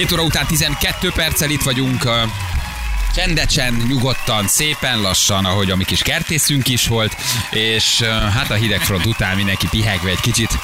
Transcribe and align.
7 0.00 0.12
óra 0.12 0.22
után 0.22 0.46
12 0.46 1.10
perccel 1.10 1.50
itt 1.50 1.62
vagyunk. 1.62 2.08
Csendesen, 3.14 3.74
nyugodtan, 3.88 4.48
szépen 4.48 5.00
lassan, 5.00 5.44
ahogy 5.44 5.70
a 5.70 5.76
mi 5.76 5.84
kis 5.84 6.02
kertészünk 6.02 6.68
is 6.68 6.86
volt, 6.86 7.16
és 7.50 8.00
hát 8.32 8.50
a 8.50 8.54
hidegfront 8.54 9.06
után 9.06 9.36
mindenki 9.36 9.66
pihegve 9.70 10.10
egy 10.10 10.20
kicsit 10.20 10.58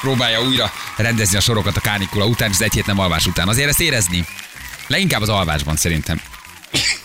próbálja 0.00 0.42
újra 0.42 0.72
rendezni 0.96 1.36
a 1.36 1.40
sorokat 1.40 1.76
a 1.76 1.80
kánikula 1.80 2.26
után, 2.26 2.48
és 2.48 2.54
az 2.54 2.62
egy 2.62 2.72
hét 2.72 2.86
nem 2.86 2.98
alvás 2.98 3.26
után. 3.26 3.48
Azért 3.48 3.68
ezt 3.68 3.80
érezni? 3.80 4.26
Leginkább 4.86 5.20
az 5.20 5.28
alvásban 5.28 5.76
szerintem. 5.76 6.20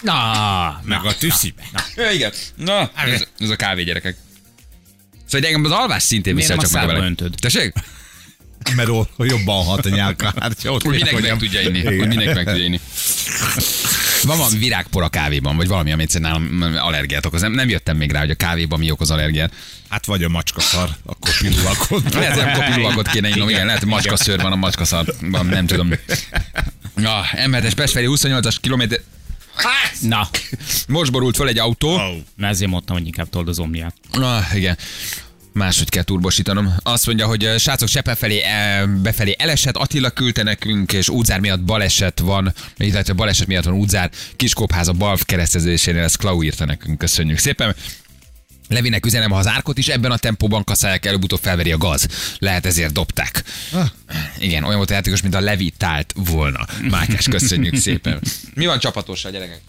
Na, 0.01 0.81
Meg 0.83 1.05
a 1.05 1.17
tüszibe. 1.17 1.63
Ja, 1.95 2.11
igen. 2.11 2.33
Na, 2.55 2.91
ez, 2.95 3.27
ez 3.39 3.49
a 3.49 3.55
kávé 3.55 3.83
gyerekek. 3.83 4.17
Szóval 5.27 5.47
engem 5.47 5.71
az 5.71 5.71
alvás 5.71 6.03
szintén 6.03 6.35
nem 6.35 6.57
csak 6.57 6.71
meg? 6.71 7.15
Tessék? 7.39 7.73
Mert 8.75 8.89
ott 8.89 9.11
jobban 9.17 9.65
hat 9.65 9.85
a 9.85 9.89
nyálkártya. 9.89 10.71
Ott 10.71 10.83
Hogy 10.83 10.95
mindenki 10.95 11.21
meg 11.21 11.37
tudja 11.37 11.61
inni. 11.61 11.83
Hogy 11.83 12.07
mindenki 12.07 12.33
meg 12.33 12.45
tudja 12.45 12.63
inni. 12.63 12.79
Van 14.23 14.37
valami 14.37 14.57
virágpor 14.57 15.03
a 15.03 15.09
kávéban, 15.09 15.55
vagy 15.55 15.67
valami, 15.67 15.91
amit 15.91 16.09
szerintem 16.09 16.57
nálam 16.57 16.77
allergiát 16.85 17.25
okoz. 17.25 17.41
Nem, 17.41 17.51
nem 17.51 17.69
jöttem 17.69 17.97
még 17.97 18.11
rá, 18.11 18.19
hogy 18.19 18.29
a 18.29 18.35
kávéban 18.35 18.79
mi 18.79 18.91
okoz 18.91 19.11
allergiát. 19.11 19.53
Hát 19.89 20.05
vagy 20.05 20.23
a 20.23 20.29
macska 20.29 20.61
szar, 20.61 20.89
akkor 21.05 21.37
pilulakod. 21.37 22.13
Lehet, 22.13 22.33
hogy 22.33 22.45
nem 22.45 22.53
kopilóakot 22.53 23.07
kéne 23.07 23.29
innom, 23.29 23.49
igen, 23.49 23.65
lehet, 23.65 23.81
hogy 23.81 23.89
macskaszőr 23.89 24.41
van 24.41 24.51
a 24.51 24.55
macskaszarban, 24.55 25.45
nem 25.45 25.65
tudom. 25.65 25.93
Ja, 26.97 27.25
M7-es 27.33 27.71
Pestferi 27.75 28.05
28-as 28.09 28.55
kilométer. 28.61 28.99
na, 30.01 30.29
Most 30.87 31.11
borult 31.11 31.35
föl 31.35 31.47
egy 31.47 31.59
autó. 31.59 31.89
Oh. 31.89 32.15
na 32.35 32.47
ezért 32.47 32.71
mondtam, 32.71 32.95
hogy 32.97 33.05
inkább 33.05 33.29
told 33.29 33.47
az 33.47 33.59
omniát. 33.59 33.95
Na, 34.11 34.45
igen. 34.53 34.77
Máshogy 35.57 35.89
kell 35.89 36.03
turbosítanom. 36.03 36.73
Azt 36.83 37.05
mondja, 37.05 37.27
hogy 37.27 37.53
srácok 37.57 37.87
Sepe 37.87 38.15
felé, 38.15 38.41
e, 38.43 38.85
befelé 38.85 39.35
elesett, 39.37 39.75
Attila 39.75 40.09
küldte 40.09 40.43
nekünk, 40.43 40.93
és 40.93 41.09
Úzár 41.09 41.39
miatt 41.39 41.61
baleset 41.61 42.19
van, 42.19 42.53
illetve 42.77 43.13
baleset 43.13 43.47
miatt 43.47 43.63
van 43.63 43.73
Úzár, 43.73 44.09
Kiskópháza 44.35 44.91
Balf 44.91 45.25
kereszteződésénél, 45.25 46.03
ezt 46.03 46.17
Klau 46.17 46.43
írta 46.43 46.65
nekünk, 46.65 46.97
köszönjük 46.97 47.37
szépen. 47.37 47.75
Levinek 48.67 49.05
üzenem, 49.05 49.31
ha 49.31 49.37
az 49.37 49.47
árkot 49.47 49.77
is 49.77 49.87
ebben 49.87 50.11
a 50.11 50.17
tempóban 50.17 50.63
kaszálják, 50.63 51.05
előbb-utóbb 51.05 51.39
felveri 51.41 51.71
a 51.71 51.77
gaz. 51.77 52.07
Lehet 52.37 52.65
ezért 52.65 52.93
dobták. 52.93 53.43
Igen, 54.39 54.63
olyan 54.63 54.77
volt 54.77 54.89
a 54.89 54.93
játékos, 54.93 55.21
mint 55.21 55.35
a 55.35 55.39
levitált 55.39 56.13
volna. 56.15 56.65
Mátyás, 56.81 57.27
köszönjük 57.29 57.75
szépen. 57.75 58.19
Mi 58.53 58.65
van 58.65 58.79
csapatossal, 58.79 59.31
gyerekek? 59.31 59.61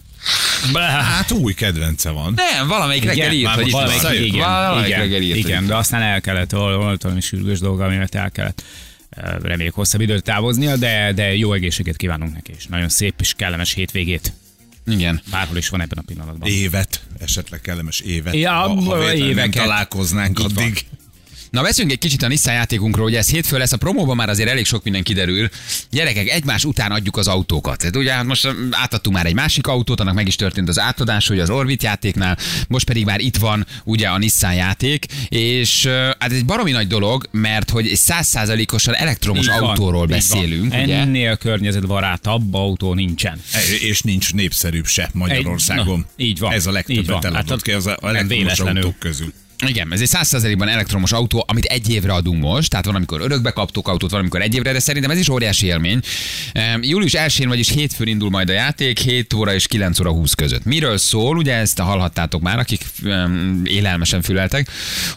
Hát 0.83 1.31
új 1.31 1.53
kedvence 1.53 2.09
van. 2.09 2.33
Nem, 2.35 2.67
valamelyik 2.67 3.03
reggel 3.03 3.31
írt, 3.31 3.49
hogy 3.49 3.67
itt 3.67 3.71
van. 3.71 3.87
visszajött. 3.87 4.25
igen, 4.25 4.39
Valamelyik 4.39 4.87
igen, 4.87 4.99
reggel 4.99 5.21
írt, 5.21 5.37
igen, 5.37 5.65
de 5.65 5.75
aztán 5.75 6.01
el 6.01 6.21
kellett, 6.21 6.51
volt, 6.51 7.01
valami 7.01 7.21
sürgős 7.21 7.59
dolga, 7.59 7.85
amivel 7.85 8.07
el 8.11 8.31
kellett 8.31 8.63
eh, 9.09 9.33
reméljük 9.41 9.75
hosszabb 9.75 10.01
időt 10.01 10.23
távoznia, 10.23 10.75
de, 10.75 11.11
de 11.15 11.35
jó 11.35 11.53
egészséget 11.53 11.95
kívánunk 11.95 12.33
neki, 12.33 12.53
és 12.57 12.65
nagyon 12.65 12.89
szép 12.89 13.13
és 13.19 13.33
kellemes 13.33 13.73
hétvégét. 13.73 14.33
Igen. 14.87 15.21
Bárhol 15.31 15.57
is 15.57 15.69
van 15.69 15.81
ebben 15.81 15.97
a 15.97 16.03
pillanatban. 16.05 16.49
Évet, 16.49 17.01
esetleg 17.19 17.61
kellemes 17.61 17.99
évet. 17.99 18.35
Ja, 18.35 18.51
ha, 18.51 18.81
ha 18.81 19.13
éveket. 19.13 19.51
találkoznánk 19.51 20.39
Így 20.39 20.53
van. 20.53 20.73
Na 21.49 21.61
beszéljünk 21.61 21.95
egy 21.95 22.03
kicsit 22.03 22.21
a 22.23 22.27
Nissan 22.27 22.53
játékunkról, 22.53 23.03
hogy 23.05 23.15
ez 23.15 23.29
hétfő 23.29 23.57
lesz, 23.57 23.71
a 23.71 23.77
promóban 23.77 24.15
már 24.15 24.29
azért 24.29 24.49
elég 24.49 24.65
sok 24.65 24.83
minden 24.83 25.03
kiderül. 25.03 25.49
Gyerekek, 25.91 26.29
egymás 26.29 26.65
után 26.65 26.91
adjuk 26.91 27.17
az 27.17 27.27
autókat. 27.27 27.77
Tehát 27.77 27.95
ugye 27.95 28.13
hát 28.13 28.23
most 28.23 28.55
átadtunk 28.71 29.15
már 29.15 29.25
egy 29.25 29.33
másik 29.33 29.67
autót, 29.67 29.99
annak 29.99 30.13
meg 30.13 30.27
is 30.27 30.35
történt 30.35 30.69
az 30.69 30.79
átadás, 30.79 31.27
hogy 31.27 31.39
az 31.39 31.49
Orvit 31.49 31.83
játéknál, 31.83 32.37
most 32.67 32.85
pedig 32.85 33.05
már 33.05 33.19
itt 33.19 33.37
van 33.37 33.65
ugye 33.83 34.07
a 34.07 34.17
Nissan 34.17 34.53
játék, 34.53 35.05
és 35.29 35.85
hát 35.87 36.31
ez 36.31 36.37
egy 36.37 36.45
baromi 36.45 36.71
nagy 36.71 36.87
dolog, 36.87 37.27
mert 37.31 37.69
hogy 37.69 37.87
egy 37.87 37.95
százszázalékosan 37.97 38.93
elektromos 38.95 39.45
Így 39.45 39.51
van, 39.59 39.63
autóról 39.63 40.03
így 40.03 40.09
van. 40.09 40.17
beszélünk, 40.17 40.73
ugye? 40.83 40.97
Ennél 40.97 41.37
környezetbarátabb 41.37 42.53
autó 42.53 42.93
nincsen. 42.93 43.41
E, 43.53 43.59
És 43.81 44.01
nincs 44.01 44.33
népszerűbb 44.33 44.85
se 44.85 45.09
Magyarországon. 45.13 45.99
na, 45.99 46.23
így 46.23 46.39
van. 46.39 46.53
Ez 46.53 46.65
a 46.65 46.71
legtöbbet 46.71 47.05
van. 47.05 47.25
eladott 47.25 47.49
Hát 47.49 47.61
ki 47.61 47.71
az 47.71 47.87
a 47.87 47.97
elektromos 48.01 48.59
autók 48.59 48.99
közül. 48.99 49.33
Igen, 49.67 49.93
ez 49.93 50.01
egy 50.01 50.09
100%-ban 50.11 50.67
elektromos 50.67 51.11
autó, 51.11 51.45
amit 51.47 51.65
egy 51.65 51.89
évre 51.89 52.13
adunk 52.13 52.41
most, 52.41 52.69
tehát 52.69 52.85
van, 52.85 52.95
amikor 52.95 53.21
örökbe 53.21 53.51
kaptuk 53.51 53.87
autót, 53.87 54.11
van, 54.11 54.19
amikor 54.19 54.41
egy 54.41 54.55
évre, 54.55 54.71
de 54.71 54.79
szerintem 54.79 55.11
ez 55.11 55.17
is 55.17 55.29
óriási 55.29 55.65
élmény. 55.65 55.99
Július 56.81 57.13
1-én, 57.15 57.47
vagyis 57.47 57.69
hétfőn 57.69 58.07
indul 58.07 58.29
majd 58.29 58.49
a 58.49 58.53
játék, 58.53 58.99
7 58.99 59.33
óra 59.33 59.53
és 59.53 59.67
9 59.67 59.99
óra 59.99 60.11
20 60.11 60.33
között. 60.33 60.63
Miről 60.63 60.97
szól, 60.97 61.37
ugye 61.37 61.53
ezt 61.53 61.79
hallhattátok 61.79 62.41
már, 62.41 62.59
akik 62.59 62.85
um, 63.03 63.61
élelmesen 63.65 64.21
füleltek, 64.21 64.69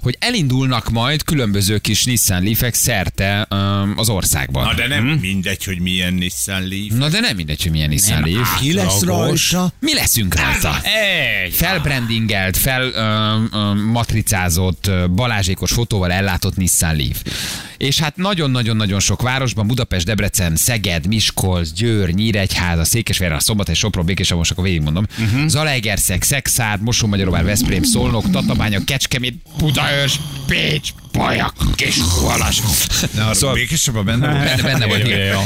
hogy 0.03 0.17
elindulnak 0.21 0.91
majd 0.91 1.23
különböző 1.25 1.79
kis 1.79 2.05
Nissan 2.05 2.43
Leafek 2.43 2.75
szerte 2.75 3.47
um, 3.51 3.95
az 3.97 4.09
országban. 4.09 4.65
Na 4.65 4.75
de 4.75 4.89
nem 4.89 5.05
mindegy, 5.05 5.65
hogy 5.65 5.81
milyen 5.81 6.15
Nissan 6.15 6.69
Leaf. 6.69 6.99
Na 6.99 7.09
de 7.09 7.21
nem 7.21 7.37
mindegy, 7.37 7.63
hogy 7.63 7.71
milyen 7.71 7.89
Nissan 7.89 8.21
Nem 8.21 8.35
Leaf. 8.35 8.59
Ki 8.61 8.73
lesz 8.73 9.03
rajta? 9.03 9.73
Mi 9.81 9.95
leszünk 9.95 10.35
rajta? 10.35 10.81
Egy! 10.83 11.55
felbrandingelt, 11.55 12.57
fel 12.57 12.83
ö, 12.83 13.57
ö, 13.57 13.75
matricázott, 13.75 14.31
ö, 14.87 15.07
balázsékos 15.09 15.73
fotóval 15.73 16.13
ellátott 16.13 16.57
Nissan 16.57 16.97
Leaf. 16.97 17.23
És 17.77 17.99
hát 17.99 18.17
nagyon-nagyon-nagyon 18.17 19.01
sok 19.01 19.23
városban, 19.23 19.67
Budapest, 19.67 20.07
Debrecen, 20.07 20.57
Szeged, 20.57 21.07
Miskolc, 21.07 21.73
Győr, 21.73 22.11
Nyíregyháza, 22.11 22.85
Székesfehérvár, 22.85 23.43
Szombathely, 23.43 23.75
Sopron, 23.75 24.05
Békés, 24.05 24.33
most 24.33 24.51
akkor 24.51 24.65
végigmondom. 24.65 25.07
Uh-huh. 25.19 25.47
Zalaegerszeg, 25.47 26.23
Szexárd, 26.23 26.83
Mosonmagyaróvár, 26.83 27.45
Veszprém, 27.45 27.83
Szolnok, 27.83 28.31
Tatabánya, 28.31 28.85
Kecskemét, 28.85 29.35
Budaörs, 29.59 30.21
Pécs, 30.47 30.93
Bajak, 31.13 31.55
Kiskuhalas. 31.75 32.61
Na, 33.15 33.25
arra 33.25 33.35
Szóval- 33.35 33.55
békésebben 33.55 34.05
benne 34.05 34.27
volt. 34.31 34.45
Benne, 34.45 34.63
benne 34.63 34.87
volt, 34.87 35.07
igen. 35.07 35.19
Jó, 35.27 35.41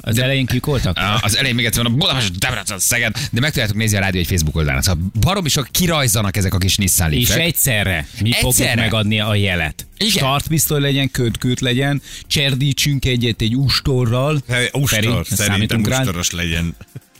Az 0.00 0.18
elején 0.18 0.46
kik 0.46 0.64
voltak? 0.64 0.98
Az 1.20 1.36
elején 1.36 1.54
még 1.54 1.64
egyszer 1.64 1.82
mondom, 1.82 2.00
Budapest, 2.00 2.38
Debrecen, 2.38 2.78
Szeged, 2.78 3.16
de 3.30 3.40
meg 3.40 3.50
tudjátok 3.50 3.76
nézni 3.76 3.96
a 3.96 4.00
rádió 4.00 4.20
egy 4.20 4.26
Facebook 4.26 4.56
oldalán. 4.56 4.82
Szóval 4.82 5.10
baromi 5.20 5.48
sok 5.48 5.66
kirajzanak 5.70 6.36
ezek 6.36 6.54
a 6.54 6.58
kis 6.58 6.76
Nissan 6.76 7.12
És 7.12 7.28
egyszerre 7.28 8.06
mi 8.20 8.28
Egyszerre? 8.34 8.50
fogjuk 8.52 8.74
megadni 8.74 9.20
a 9.20 9.34
jelet. 9.34 9.86
Igen. 9.98 10.10
Startpisztoly 10.12 10.80
legyen, 10.80 11.10
kötkőt 11.10 11.60
legyen, 11.60 12.02
cserdítsünk 12.26 13.04
egyet 13.04 13.40
egy 13.40 13.54
ustorral. 13.56 14.40
Hey, 14.48 14.70
Feri, 14.84 15.06
Ustor, 15.06 15.26
szerintem 15.26 15.80
ustoros 15.80 16.30
legyen. 16.30 16.74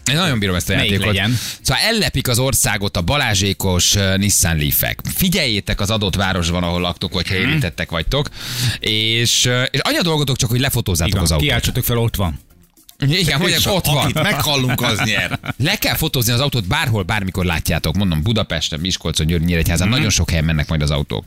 Én 0.09 0.17
nagyon 0.17 0.39
bírom 0.39 0.55
ezt 0.55 0.71
a 0.71 0.75
Melyik 0.75 0.91
játékot. 0.91 1.15
legyen? 1.15 1.39
Szóval 1.63 1.83
ellepik 1.83 2.29
az 2.29 2.39
országot 2.39 2.97
a 2.97 3.01
balázsékos 3.03 3.93
Nissan 4.17 4.57
Leafek. 4.57 5.01
Figyeljétek 5.15 5.81
az 5.81 5.91
adott 5.91 6.15
városban, 6.15 6.63
ahol 6.63 6.81
laktok, 6.81 7.13
vagy 7.13 7.29
ha 7.29 7.35
Mhm. 7.35 7.43
érintettek 7.49 7.91
vagytok, 7.91 8.29
és, 8.79 9.51
és 9.71 9.81
annyi 9.83 9.97
a 9.97 10.03
dolgotok 10.03 10.37
csak, 10.37 10.51
hogy 10.51 10.61
lefotózzátok 10.61 11.13
Igen, 11.13 11.23
az 11.25 11.31
autót. 11.31 11.47
kiáltsatok 11.47 11.85
fel, 11.85 11.97
ott 11.99 12.17
van. 12.17 12.41
Igen, 13.07 13.43
És 13.43 13.67
ott 13.67 13.87
van. 13.87 13.97
Akit 13.97 14.23
meghallunk, 14.23 14.81
az 14.81 15.01
nyer. 15.05 15.39
Le 15.57 15.77
kell 15.77 15.95
fotózni 15.95 16.33
az 16.33 16.41
autót 16.41 16.67
bárhol, 16.67 17.03
bármikor 17.03 17.45
látjátok. 17.45 17.97
Mondom, 17.97 18.23
Budapesten, 18.23 18.81
Miskolcon, 18.81 19.27
Győr, 19.27 19.41
Nyíregyházán, 19.41 19.77
Mhm. 19.77 19.87
mm-hmm. 19.87 19.97
nagyon 19.97 20.11
sok 20.11 20.29
helyen 20.29 20.45
mennek 20.45 20.69
majd 20.69 20.83
az 20.83 20.91
autók. 20.91 21.27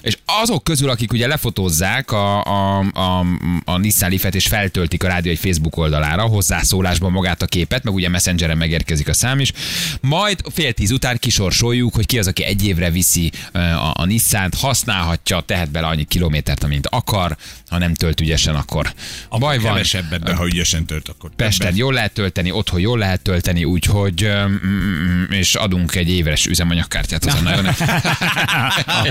És 0.00 0.18
azok 0.24 0.64
közül, 0.64 0.90
akik 0.90 1.12
ugye 1.12 1.26
lefotózzák 1.26 2.12
a, 2.12 2.44
a, 2.44 2.78
a, 2.92 3.24
a 3.64 3.76
Nissan 3.78 4.08
Leaf-et 4.08 4.34
és 4.34 4.46
feltöltik 4.46 5.04
a 5.04 5.08
rádió 5.08 5.32
egy 5.32 5.38
Facebook 5.38 5.76
oldalára, 5.76 6.22
hozzászólásban 6.22 7.12
magát 7.12 7.42
a 7.42 7.46
képet, 7.46 7.84
meg 7.84 7.94
ugye 7.94 8.08
Messengeren 8.08 8.56
megérkezik 8.56 9.08
a 9.08 9.12
szám 9.14 9.40
is, 9.40 9.52
majd 10.00 10.40
fél 10.52 10.72
tíz 10.72 10.90
után 10.90 11.18
kisorsoljuk, 11.18 11.94
hogy 11.94 12.06
ki 12.06 12.18
az, 12.18 12.26
aki 12.26 12.44
egy 12.44 12.66
évre 12.66 12.90
viszi 12.90 13.32
a, 13.52 13.90
a 13.92 14.04
Nissan-t, 14.04 14.54
használhatja, 14.54 15.40
tehet 15.40 15.70
bele 15.70 15.86
annyi 15.86 16.04
kilométert, 16.04 16.64
amint 16.64 16.86
akar, 16.86 17.36
ha 17.68 17.78
nem 17.78 17.94
tölt 17.94 18.20
ügyesen, 18.20 18.54
akkor 18.54 18.92
a 19.28 19.38
baj 19.38 19.58
van. 19.58 19.72
Kevesebbet, 19.72 20.22
de 20.22 20.34
ha 20.34 20.46
ügyesen 20.46 20.84
tölt, 20.84 21.08
akkor 21.10 21.30
Pesten 21.36 21.66
többet. 21.66 21.78
jól 21.78 21.92
lehet 21.92 22.12
tölteni, 22.12 22.50
otthon 22.50 22.80
jól 22.80 22.98
lehet 22.98 23.22
tölteni, 23.22 23.64
úgyhogy 23.64 24.24
öm, 24.24 24.60
mm, 24.66 25.32
és 25.32 25.54
adunk 25.54 25.94
egy 25.94 26.10
éves 26.10 26.46
üzemanyagkártyát. 26.46 27.24
Azon 27.24 27.42
nagyon 27.42 27.64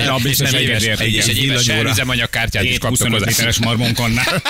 Na, 0.06 0.16
biztos 0.22 0.52
egy 0.52 0.62
éves, 0.62 0.84
egy, 0.98 1.12
és 1.12 1.26
egy 1.26 1.42
éves 1.42 1.68
üzemanyagkártyát 1.84 2.64
is 2.64 2.70
7 2.70 2.78
kaptok 2.78 2.98
25 2.98 3.18
hozzá. 3.18 3.30
literes 3.30 3.58
marmonkonnál. 3.58 4.42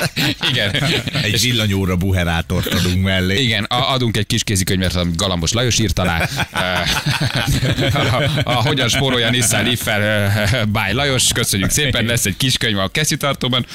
Igen. 0.50 0.75
Egy 1.22 1.40
villanyóra 1.40 1.96
buherátort 1.96 2.66
adunk 2.66 3.02
mellé. 3.02 3.42
Igen, 3.42 3.64
adunk 3.64 4.16
egy 4.16 4.26
kis 4.26 4.44
kézikönyvet, 4.44 4.94
amit 4.94 5.16
Galambos 5.16 5.52
Lajos 5.52 5.78
írt 5.78 5.98
alá. 5.98 6.28
a, 7.92 8.30
a, 8.42 8.52
hogyan 8.52 8.88
spórolja 8.88 9.30
Nissan 9.30 9.64
Leaf-fel 9.64 10.66
by 10.66 10.92
Lajos, 10.92 11.26
köszönjük 11.34 11.70
szépen, 11.70 12.04
lesz 12.04 12.25
egy 12.25 12.36
kis 12.36 12.56
könyv 12.56 12.78
a 12.78 12.88
kesztyűtartóban, 12.88 13.66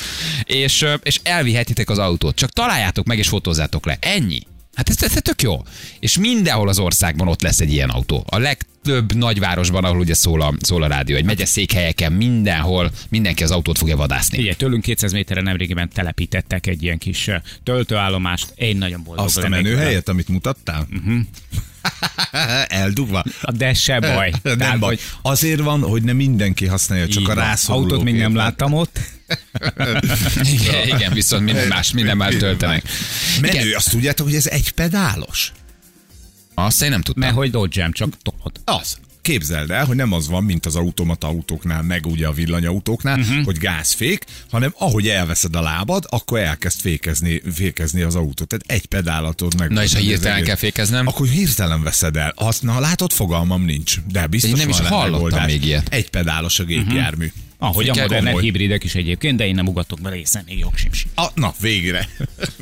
és, 0.44 0.86
és 1.04 1.20
elvihetitek 1.24 1.90
az 1.90 1.98
autót. 1.98 2.36
Csak 2.36 2.50
találjátok 2.50 3.06
meg 3.06 3.18
és 3.18 3.28
fotózzátok 3.28 3.65
le. 3.86 3.98
Ennyi. 4.02 4.40
Hát 4.76 4.90
ez, 4.90 5.04
ez, 5.04 5.16
ez 5.16 5.22
tök 5.22 5.42
jó. 5.42 5.62
És 6.00 6.18
mindenhol 6.18 6.68
az 6.70 6.80
országban 6.80 7.28
ott 7.28 7.42
lesz 7.42 7.60
egy 7.60 7.72
ilyen 7.72 7.90
autó. 7.90 8.26
A 8.30 8.38
legtöbb 8.38 9.14
nagyvárosban, 9.14 9.84
ahol 9.84 10.00
ugye 10.00 10.14
szól 10.14 10.42
a, 10.42 10.54
szól 10.60 10.84
a 10.84 10.88
rádió, 10.88 11.16
egy 11.16 11.26
megyeszékhelyeken, 11.26 12.12
mindenhol 12.14 12.92
mindenki 13.10 13.44
az 13.44 13.52
autót 13.52 13.78
fogja 13.78 13.96
vadászni. 13.96 14.38
Ugye, 14.40 14.54
tőlünk 14.54 14.84
200 14.84 15.12
méterre 15.12 15.42
nemrégiben 15.42 15.90
telepítettek 15.90 16.68
egy 16.68 16.84
ilyen 16.84 16.98
kis 16.98 17.30
töltőállomást. 17.64 18.54
Én 18.56 18.78
nagyon 18.78 19.04
boldog 19.04 19.26
Azt 19.26 19.38
a 19.38 19.42
lennék 19.42 19.56
menő 19.64 19.74
vele. 19.76 19.86
helyet, 19.86 20.10
amit 20.10 20.28
mutattál? 20.28 20.88
Eldugva. 22.68 23.24
De 23.56 23.74
se 23.74 24.00
baj. 24.16 24.34
Nem 24.44 24.58
Tehát, 24.58 24.80
baj. 24.80 24.96
hogy 24.96 25.32
Azért 25.32 25.60
van, 25.62 25.82
hogy 25.82 26.04
nem 26.04 26.16
mindenki 26.16 26.66
használja, 26.66 27.08
csak 27.08 27.22
így 27.22 27.30
a 27.30 27.34
rászorulók. 27.34 27.90
Autót 27.90 28.04
még 28.06 28.16
nem 28.16 28.36
láttam 28.36 28.74
ott. 28.74 29.00
Igen, 30.54 30.88
igen, 30.88 31.14
viszont 31.14 31.44
minden 31.44 31.68
más, 31.68 31.92
minden 31.92 32.18
más 32.18 32.36
töltenek. 32.36 32.84
Menő, 33.42 33.60
Igen. 33.60 33.76
azt 33.76 33.90
tudjátok, 33.90 34.26
hogy 34.26 34.36
ez 34.36 34.48
egy 34.48 34.72
pedálos? 34.72 35.52
Azt 36.54 36.82
én 36.82 36.90
nem 36.90 37.02
tudtam. 37.02 37.24
Mert 37.24 37.36
hogy 37.36 37.52
Dodge 37.52 37.90
csak 37.92 38.18
tolod. 38.22 38.80
Az. 38.82 38.98
Képzeld 39.26 39.72
el, 39.72 39.86
hogy 39.86 39.96
nem 39.96 40.12
az 40.12 40.28
van, 40.28 40.44
mint 40.44 40.66
az 40.66 40.76
automata 40.76 41.28
autóknál, 41.28 41.82
meg 41.82 42.06
ugye 42.06 42.28
a 42.28 42.32
villanyautóknál, 42.32 43.20
uh-huh. 43.20 43.44
hogy 43.44 43.58
gázfék, 43.58 44.26
hanem 44.50 44.74
ahogy 44.78 45.08
elveszed 45.08 45.56
a 45.56 45.62
lábad, 45.62 46.06
akkor 46.10 46.40
elkezd 46.40 46.80
fékezni, 46.80 47.42
fékezni 47.54 48.02
az 48.02 48.16
autót. 48.16 48.48
Tehát 48.48 48.66
egy 48.68 48.86
pedálatod 48.86 49.58
meg. 49.58 49.70
Na 49.70 49.84
és 49.84 49.94
ha 49.94 50.00
hirtelen 50.00 50.44
kell 50.44 50.56
fékeznem? 50.56 51.08
Akkor 51.08 51.28
hirtelen 51.28 51.84
veszed 51.84 52.16
el. 52.16 52.34
Azt, 52.36 52.62
na 52.62 52.80
látod, 52.80 53.12
fogalmam 53.12 53.66
nincs. 53.66 54.00
De 54.12 54.28
biztos 54.28 54.52
Én 54.52 54.58
nem 54.58 54.70
is 54.70 54.80
hallottam 54.80 55.46
még 55.46 55.66
ilyet. 55.66 55.88
Egy 55.90 56.10
pedálos 56.10 56.60
a 56.60 56.64
gépjármű. 56.64 57.26
Uh-huh. 57.26 57.45
Ahogy 57.58 57.90
a 57.90 58.02
modern 58.02 58.26
komoly. 58.26 58.42
hibridek 58.42 58.84
is 58.84 58.96
egyébként, 58.96 59.38
de 59.38 59.48
én 59.48 59.56
nem 59.56 59.68
ugatok 59.68 60.02
bele, 60.02 60.16
hiszen 60.16 60.44
még 60.46 60.60
jogsimsi. 60.60 61.06
A, 61.16 61.26
na, 61.34 61.54
végre. 61.60 62.10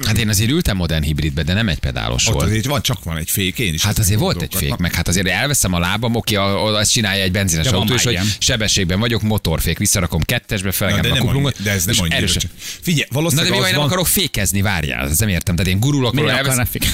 Hát 0.05 0.17
én 0.17 0.29
azért 0.29 0.49
ültem 0.49 0.77
modern 0.77 1.03
hibridbe, 1.03 1.43
de 1.43 1.53
nem 1.53 1.69
egy 1.69 1.79
pedálos 1.79 2.27
Ott 2.27 2.33
volt. 2.33 2.45
azért 2.45 2.65
van, 2.65 2.81
csak 2.81 3.03
van 3.03 3.17
egy 3.17 3.29
fék, 3.29 3.59
én 3.59 3.73
is. 3.73 3.81
Hát 3.81 3.89
ezt 3.91 3.99
azért 3.99 4.19
volt 4.19 4.41
egy 4.41 4.55
fék, 4.55 4.75
meg 4.75 4.93
hát 4.93 5.07
azért 5.07 5.27
elveszem 5.27 5.73
a 5.73 5.79
lábam, 5.79 6.15
oké, 6.15 6.35
azt 6.35 6.91
csinálja 6.91 7.23
egy 7.23 7.31
benzines 7.31 7.67
De 7.67 7.75
autó, 7.75 7.93
és 7.93 8.03
hogy 8.03 8.19
sebességben 8.37 8.99
vagyok, 8.99 9.21
motorfék, 9.21 9.77
visszarakom 9.77 10.21
kettesbe, 10.21 10.71
de, 10.79 10.85
a 10.85 11.01
nem 11.01 11.17
kuplungot. 11.17 11.55
annyi, 11.55 11.63
de 11.63 11.71
ez 11.71 11.85
nem 11.85 11.95
annyira. 11.99 12.27
Figyelj, 12.57 12.99
Na 12.99 13.05
de 13.07 13.13
valószínűleg 13.13 13.51
mi 13.61 13.71
nem 13.71 13.79
akarok 13.79 14.07
fékezni, 14.07 14.61
várjál, 14.61 15.09
ezt 15.09 15.19
nem 15.19 15.29
értem. 15.29 15.55
Tehát 15.55 15.71
én 15.71 15.79
gurulok? 15.79 16.13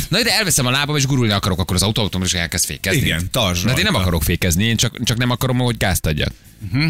Na 0.09 0.21
de 0.23 0.31
elveszem 0.31 0.65
a 0.65 0.71
lábam, 0.71 0.95
és 0.95 1.05
gurulni 1.05 1.31
akarok, 1.31 1.59
akkor 1.59 1.75
az 1.75 1.81
autó 1.83 2.01
automatikusan 2.01 2.41
elkezd 2.41 2.65
fékezni. 2.65 3.01
Igen, 3.01 3.27
tartsd 3.31 3.65
Na 3.65 3.71
de 3.73 3.77
én 3.77 3.83
nem 3.83 3.95
akarok 3.95 4.23
fékezni, 4.23 4.63
én 4.63 4.75
csak, 4.75 5.03
csak 5.03 5.17
nem 5.17 5.29
akarom, 5.29 5.57
hogy 5.57 5.77
gázt 5.77 6.05
adjak. 6.05 6.31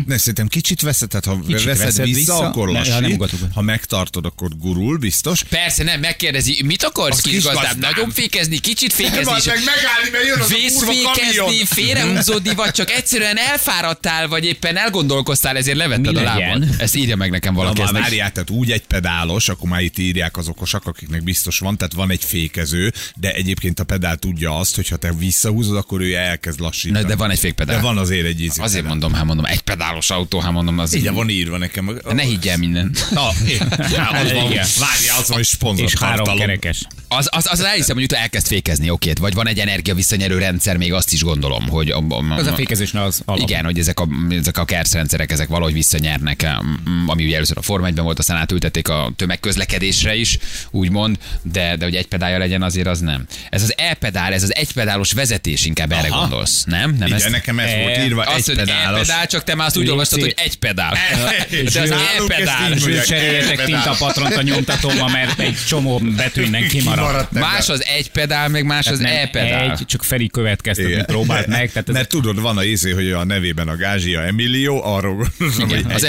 Ne, 0.05 0.17
szerintem 0.17 0.47
kicsit 0.47 0.81
veszed, 0.99 1.21
tehát 1.21 1.39
ha 1.39 1.45
Kicsit 1.47 1.65
veszed, 1.65 1.85
veszed 1.85 2.05
vissza, 2.05 2.17
vissza, 2.17 2.47
akkor 2.47 2.67
ne- 2.71 2.77
lassít. 2.79 2.99
nem 2.99 3.11
ugatok 3.11 3.39
be. 3.39 3.47
ha 3.53 3.61
megtartod, 3.61 4.25
akkor 4.25 4.49
gurul, 4.57 4.97
biztos. 4.97 5.43
Persze 5.43 5.83
nem, 5.83 5.99
megkérdezi, 5.99 6.61
mit 6.65 6.83
akarsz 6.83 7.21
kis 7.21 7.31
kis 7.33 7.43
gazdám? 7.43 7.79
Nagyon 7.79 8.09
fékezni, 8.09 8.57
kicsit 8.57 8.93
fékezni, 8.93 9.33
és 9.37 9.45
meg 9.45 9.55
megállni, 9.65 10.09
mert 10.11 10.25
jön 10.25 10.39
az 10.39 10.49
vészfékezni, 10.49 11.65
félrehúzódni, 11.65 12.53
vagy 12.55 12.71
csak 12.71 12.91
egyszerűen 12.91 13.37
elfáradtál, 13.37 14.27
vagy 14.27 14.45
éppen 14.45 14.77
elgondolkoztál, 14.77 15.57
ezért 15.57 15.77
levetted 15.77 16.13
Mi 16.13 16.19
a 16.19 16.23
lábad. 16.23 16.67
Ezt 16.77 16.95
írja 16.95 17.15
meg 17.15 17.29
nekem 17.31 17.53
Na, 17.53 17.59
valaki. 17.59 17.81
meg- 17.81 18.01
várjál, 18.01 18.31
tehát 18.31 18.49
úgy 18.49 18.71
egy 18.71 18.85
pedálos, 18.85 19.49
akkor 19.49 19.69
már 19.69 19.81
itt 19.81 19.97
írják 19.97 20.37
az 20.37 20.47
okosak, 20.47 20.85
akiknek 20.85 21.23
biztos 21.23 21.59
van, 21.59 21.77
tehát 21.77 21.93
van 21.93 22.11
egy 22.11 22.23
fékező, 22.23 22.93
de 23.15 23.31
egyébként 23.31 23.79
a 23.79 23.83
pedál 23.83 24.17
tudja 24.17 24.57
azt, 24.57 24.75
hogy 24.75 24.87
ha 24.87 24.95
te 24.95 25.13
visszahúzod, 25.13 25.75
akkor 25.77 26.01
ő 26.01 26.15
elkezd 26.15 26.59
lassítani. 26.59 27.01
Na, 27.01 27.07
de 27.07 27.15
van 27.15 27.29
egy 27.31 27.39
fékpedál. 27.39 27.75
De 27.75 27.81
van 27.81 27.97
azért 27.97 28.25
egy 28.25 28.41
ízé. 28.41 28.61
Azért 28.61 28.85
mondom, 28.85 29.13
hát 29.13 29.25
mondom, 29.25 29.45
egy 29.45 29.61
pedálos 29.61 30.09
autó, 30.09 30.39
hát 30.39 30.51
mondom, 30.51 30.79
az... 30.79 30.88
Igen, 30.93 31.13
van 31.13 31.29
írva 31.29 31.57
nekem. 31.57 31.99
Ne 32.13 32.21
higgyel 32.23 32.57
minden. 32.57 32.91
Na, 33.11 33.27
az 33.27 33.35
van, 34.33 34.51
Igen. 34.51 34.67
várjál, 34.79 35.17
az 35.19 35.27
van, 35.27 35.37
hogy 35.37 35.45
sponsor 35.45 35.85
És 35.85 35.93
három 35.99 36.15
tartalom. 36.15 36.39
kerekes. 36.39 36.81
Az, 37.07 37.27
az, 37.31 37.47
az 37.51 37.59
elhiszem, 37.61 37.95
hogy 37.95 38.03
utána 38.03 38.21
elkezd 38.21 38.47
fékezni, 38.47 38.89
oké, 38.89 39.11
vagy 39.19 39.33
van 39.33 39.47
egy 39.47 39.59
energia 39.59 39.93
visszanyerő 39.95 40.37
rendszer, 40.37 40.77
még 40.77 40.93
azt 40.93 41.13
is 41.13 41.23
gondolom, 41.23 41.67
hogy... 41.67 41.89
A, 41.91 41.97
a, 42.09 42.33
Az 42.37 42.47
a 42.47 42.53
fékezésnél 42.53 43.01
az 43.01 43.21
alap. 43.25 43.49
Igen, 43.49 43.65
hogy 43.65 43.79
ezek 43.79 43.99
a, 43.99 44.07
ezek 44.29 44.57
a 44.57 44.65
kerszrendszerek, 44.65 45.31
ezek 45.31 45.47
valahogy 45.47 45.73
visszanyernek, 45.73 46.47
ami 47.07 47.25
ugye 47.25 47.35
először 47.35 47.57
a 47.57 47.61
Forma 47.61 47.87
1-ben 47.89 48.03
volt, 48.03 48.19
aztán 48.19 48.37
átültették 48.37 48.87
a 48.87 49.11
tömegközlekedésre 49.15 50.15
is, 50.15 50.37
úgymond, 50.71 51.17
de, 51.41 51.75
de 51.75 51.85
hogy 51.85 51.95
egy 51.95 52.07
pedálja 52.07 52.37
legyen, 52.37 52.61
azért 52.61 52.87
az 52.87 52.99
nem. 52.99 53.25
Ez 53.49 53.63
az 53.63 53.73
e-pedál, 53.77 54.33
ez 54.33 54.43
az 54.43 54.55
egypedálos 54.55 55.11
vezetés, 55.11 55.65
inkább 55.65 55.91
erre 55.91 56.07
Aha. 56.07 56.19
gondolsz, 56.19 56.63
nem? 56.63 56.95
nem 56.99 57.07
Igen, 57.07 57.31
nekem 57.31 57.59
ez 57.59 57.69
E- 57.69 57.81
volt 57.81 57.97
írva, 57.97 58.21
azt, 58.21 58.37
egy 58.49 58.55
hogy 58.55 58.65
pedálos. 58.65 58.99
e-pedál, 59.07 59.27
csak 59.27 59.43
te 59.43 59.55
már 59.55 59.67
azt 59.67 59.77
úgy 59.77 59.89
olvastad, 59.89 60.19
hogy 60.19 60.33
egy 60.37 60.57
pedál. 60.57 60.78
És 61.49 61.71
De 61.73 61.81
az 61.81 61.93
És 62.75 62.81
mondják, 62.81 63.05
cseréljetek 63.05 63.65
tintapatront 63.65 64.35
a 64.35 64.41
nyomtatóma, 64.41 65.07
mert 65.07 65.39
egy 65.39 65.57
csomó 65.67 66.01
betű 66.17 66.43
innen 66.43 66.67
kimaradt. 66.67 67.31
Más 67.31 67.69
az 67.69 67.83
egy 67.85 68.11
pedál, 68.11 68.47
meg 68.47 68.63
más 68.63 68.87
az 68.87 68.99
e-pedál. 68.99 69.71
egy, 69.71 69.85
csak 69.85 70.03
Feri 70.03 70.27
következtetni 70.27 71.03
próbált 71.05 71.47
meg. 71.47 71.67
Tehát 71.71 71.91
Mert 71.91 72.09
tudod, 72.09 72.41
van 72.41 72.57
a 72.57 72.63
izé, 72.63 72.91
hogy 72.91 73.11
a 73.11 73.23
nevében 73.23 73.67
a 73.67 73.75
gázsia 73.75 74.21
Emilio, 74.21 74.81
arról 74.83 75.27
gondolom, 75.57 75.91
az 75.93 76.01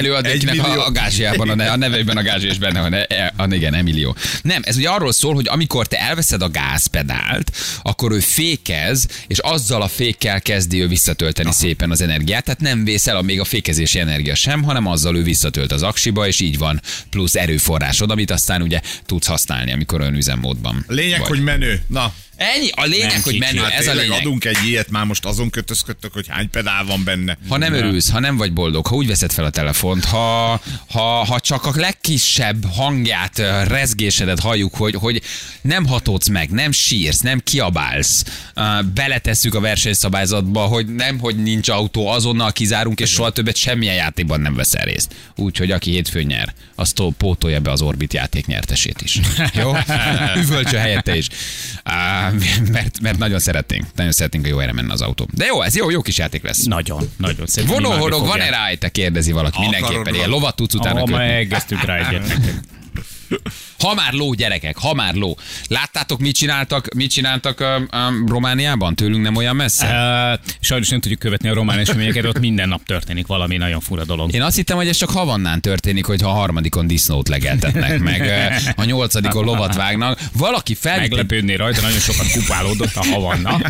millió- 0.44 0.80
a, 0.80 0.90
gázsiában, 0.90 1.48
a, 1.48 1.54
ne, 1.54 1.70
a 1.70 1.76
nevében 1.76 2.16
a 2.16 2.22
gázsi 2.22 2.46
is 2.46 2.58
benne 2.58 2.80
van, 2.80 2.94
e, 2.94 3.06
e, 3.08 3.32
a, 3.36 3.54
igen, 3.54 3.74
Emilio. 3.74 4.14
Nem, 4.42 4.62
ez 4.64 4.76
ugye 4.76 4.88
arról 4.88 5.12
szól, 5.12 5.34
hogy 5.34 5.48
amikor 5.48 5.86
te 5.86 5.98
elveszed 5.98 6.42
a 6.42 6.48
gázpedált, 6.48 7.56
akkor 7.82 8.12
ő 8.12 8.18
fékez, 8.18 9.06
és 9.26 9.38
azzal 9.38 9.82
a 9.82 9.88
fékkel 9.88 10.40
kezdi 10.40 10.82
ő 10.82 10.88
visszatölteni 10.88 11.48
Aha. 11.48 11.58
szépen 11.58 11.90
az 11.90 12.00
energiát, 12.00 12.44
tehát 12.44 12.60
nem 12.60 12.84
vész 12.84 13.06
el 13.06 13.16
a, 13.16 13.22
még 13.22 13.40
a 13.40 13.44
fékezési 13.44 13.98
energia 13.98 14.34
sem, 14.34 14.59
hanem 14.62 14.86
azzal 14.86 15.16
ő 15.16 15.22
visszatölt 15.22 15.72
az 15.72 15.82
aksiba, 15.82 16.26
és 16.26 16.40
így 16.40 16.58
van 16.58 16.80
plusz 17.10 17.34
erőforrásod, 17.34 18.10
amit 18.10 18.30
aztán 18.30 18.62
ugye 18.62 18.80
tudsz 19.06 19.26
használni, 19.26 19.72
amikor 19.72 20.00
olyan 20.00 20.14
üzemmódban 20.14 20.84
Lényeg, 20.88 21.18
vagy. 21.18 21.28
hogy 21.28 21.42
menő. 21.42 21.82
Na, 21.86 22.12
Ennyi, 22.40 22.68
a 22.74 22.84
lényeg, 22.84 23.10
Nem 23.10 23.22
hogy 23.22 23.38
menő, 23.38 23.60
hát 23.60 23.72
ez 23.72 23.86
a 23.86 23.94
lényeg. 23.94 24.10
adunk 24.10 24.44
egy 24.44 24.56
ilyet, 24.66 24.90
már 24.90 25.04
most 25.04 25.24
azon 25.24 25.50
kötözködtök, 25.50 26.12
hogy 26.12 26.26
hány 26.28 26.50
pedál 26.50 26.84
van 26.84 27.04
benne. 27.04 27.38
Ha 27.48 27.56
nem 27.56 27.72
örülsz, 27.72 28.10
ha 28.10 28.20
nem 28.20 28.36
vagy 28.36 28.52
boldog, 28.52 28.86
ha 28.86 28.94
úgy 28.94 29.06
veszed 29.06 29.32
fel 29.32 29.44
a 29.44 29.50
telefont, 29.50 30.04
ha, 30.04 30.60
ha, 30.90 31.24
ha 31.24 31.40
csak 31.40 31.66
a 31.66 31.72
legkisebb 31.74 32.64
hangját, 32.72 33.38
rezgésedet 33.66 34.40
halljuk, 34.40 34.74
hogy, 34.74 34.94
hogy 34.94 35.22
nem 35.62 35.86
hatódsz 35.86 36.28
meg, 36.28 36.50
nem 36.50 36.72
sírsz, 36.72 37.20
nem 37.20 37.38
kiabálsz, 37.38 38.24
beletesszük 38.94 39.54
a 39.54 39.60
versenyszabályzatba, 39.60 40.60
hogy 40.60 40.94
nem, 40.94 41.18
hogy 41.18 41.42
nincs 41.42 41.68
autó, 41.68 42.06
azonnal 42.08 42.52
kizárunk, 42.52 43.00
és 43.00 43.10
soha 43.10 43.30
többet 43.30 43.56
semmilyen 43.56 43.94
játékban 43.94 44.40
nem 44.40 44.54
veszel 44.54 44.84
részt. 44.84 45.14
Úgyhogy 45.36 45.70
aki 45.70 45.90
hétfőn 45.90 46.26
nyer, 46.26 46.54
azt 46.74 47.02
pótolja 47.18 47.60
be 47.60 47.70
az 47.70 47.82
Orbit 47.82 48.12
játék 48.12 48.46
nyertesét 48.46 49.00
is. 49.02 49.20
Jó? 49.54 49.72
Üvölcső 50.42 50.76
helyette 50.76 51.16
is. 51.16 51.26
mert, 52.72 53.00
mert 53.00 53.18
nagyon 53.18 53.38
szeretnénk, 53.38 53.84
nagyon 53.94 54.12
szeretnénk, 54.12 54.44
hogy 54.44 54.52
jó 54.52 54.58
helyre 54.58 54.72
menne 54.72 54.92
az 54.92 55.00
autó. 55.00 55.28
De 55.32 55.44
jó, 55.44 55.62
ez 55.62 55.76
jó, 55.76 55.90
jó 55.90 56.00
kis 56.02 56.18
játék 56.18 56.42
lesz. 56.42 56.64
Nagyon, 56.64 57.10
nagyon 57.16 57.46
szép. 57.46 57.66
Vonóhorog 57.66 58.26
van-e 58.26 58.50
rá, 58.50 58.74
te 58.74 58.88
kérdezi 58.88 59.32
valaki 59.32 59.56
Akarod 59.56 59.72
mindenképpen. 59.80 60.14
Ilyen 60.14 60.28
lovat 60.28 60.56
tudsz 60.56 60.74
utána 60.74 61.00
Ah, 61.00 61.08
ma 61.08 61.16
kötni. 61.16 61.32
elkezdtük 61.32 61.84
rá 61.84 61.96
egyet. 62.08 62.32
Ha 63.78 63.94
már 63.94 64.12
ló, 64.12 64.32
gyerekek, 64.32 64.78
ha 64.78 64.94
már 64.94 65.14
ló. 65.14 65.36
Láttátok, 65.68 66.20
mit 66.20 66.34
csináltak, 66.34 66.94
mit 66.94 67.10
csináltak 67.10 67.60
um, 67.60 67.88
um, 68.00 68.26
Romániában? 68.26 68.94
Tőlünk 68.94 69.22
nem 69.22 69.36
olyan 69.36 69.56
messze? 69.56 69.86
Uh, 69.86 70.54
sajnos 70.60 70.88
nem 70.88 71.00
tudjuk 71.00 71.20
követni 71.20 71.48
a 71.48 71.54
román 71.54 71.78
eseményeket, 71.78 72.24
ott 72.24 72.38
minden 72.38 72.68
nap 72.68 72.84
történik 72.84 73.26
valami 73.26 73.56
nagyon 73.56 73.80
fura 73.80 74.04
dolog. 74.04 74.34
Én 74.34 74.42
azt 74.42 74.56
hittem, 74.56 74.76
hogy 74.76 74.88
ez 74.88 74.96
csak 74.96 75.10
havannán 75.10 75.60
történik, 75.60 76.04
hogy 76.04 76.22
ha 76.22 76.28
a 76.28 76.32
harmadikon 76.32 76.86
disznót 76.86 77.28
legeltetnek, 77.28 77.98
meg 77.98 78.30
a 78.76 78.84
nyolcadikon 78.84 79.44
lovat 79.44 79.74
vágnak. 79.74 80.18
Valaki 80.32 80.74
felvitt 80.74 81.02
egy 81.02 81.10
Meglepődni 81.10 81.56
rajta, 81.56 81.80
nagyon 81.80 81.98
sokat 81.98 82.32
kupálódott 82.32 82.94
a 82.94 83.04
havanna. 83.04 83.60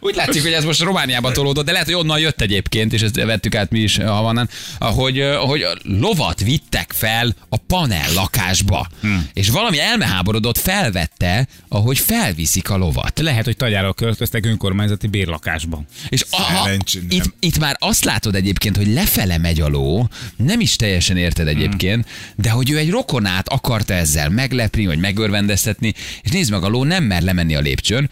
Úgy 0.00 0.14
látszik, 0.14 0.42
hogy 0.42 0.52
ez 0.52 0.64
most 0.64 0.80
Romániába 0.80 1.32
tolódott, 1.32 1.64
de 1.64 1.72
lehet, 1.72 1.86
hogy 1.86 1.96
onnan 1.96 2.18
jött 2.18 2.40
egyébként, 2.40 2.92
és 2.92 3.00
ezt 3.00 3.14
vettük 3.14 3.54
át 3.54 3.70
mi 3.70 3.78
is 3.78 3.96
Havannán, 3.96 4.48
hogy, 4.78 5.24
hogy 5.40 5.66
lovat 5.82 6.40
vittek 6.40 6.92
fel 6.96 7.34
a 7.48 7.56
panel 7.56 8.12
lakásba. 8.14 8.88
Hmm. 9.00 9.28
És 9.32 9.48
valami 9.48 9.80
elmeháborodott 9.80 10.58
felvette, 10.58 11.46
ahogy 11.68 11.98
felviszik 11.98 12.70
a 12.70 12.76
lovat. 12.76 13.18
Lehet, 13.18 13.44
hogy 13.44 13.56
tagyára 13.56 13.92
költöztek 13.92 14.46
önkormányzati 14.46 15.06
bérlakásba. 15.06 15.82
És 16.08 16.24
a, 16.30 16.36
a, 16.36 16.62
Szerencsé, 16.62 16.98
nem. 16.98 17.08
itt, 17.10 17.34
itt 17.38 17.58
már 17.58 17.76
azt 17.78 18.04
látod 18.04 18.34
egyébként, 18.34 18.76
hogy 18.76 18.86
lefele 18.86 19.38
megy 19.38 19.60
a 19.60 19.68
ló, 19.68 20.08
nem 20.36 20.60
is 20.60 20.76
teljesen 20.76 21.16
érted 21.16 21.48
egyébként, 21.48 22.06
de 22.36 22.50
hogy 22.50 22.70
ő 22.70 22.78
egy 22.78 22.90
rokonát 22.90 23.48
akarta 23.48 23.94
ezzel 23.94 24.28
meglepni, 24.28 24.86
vagy 24.86 24.98
megörvendeztetni, 24.98 25.94
és 26.22 26.30
nézd 26.30 26.50
meg, 26.50 26.62
a 26.62 26.68
ló 26.68 26.84
nem 26.84 27.04
mer 27.04 27.22
lemenni 27.22 27.54
a 27.54 27.60
lépcsőn, 27.60 28.10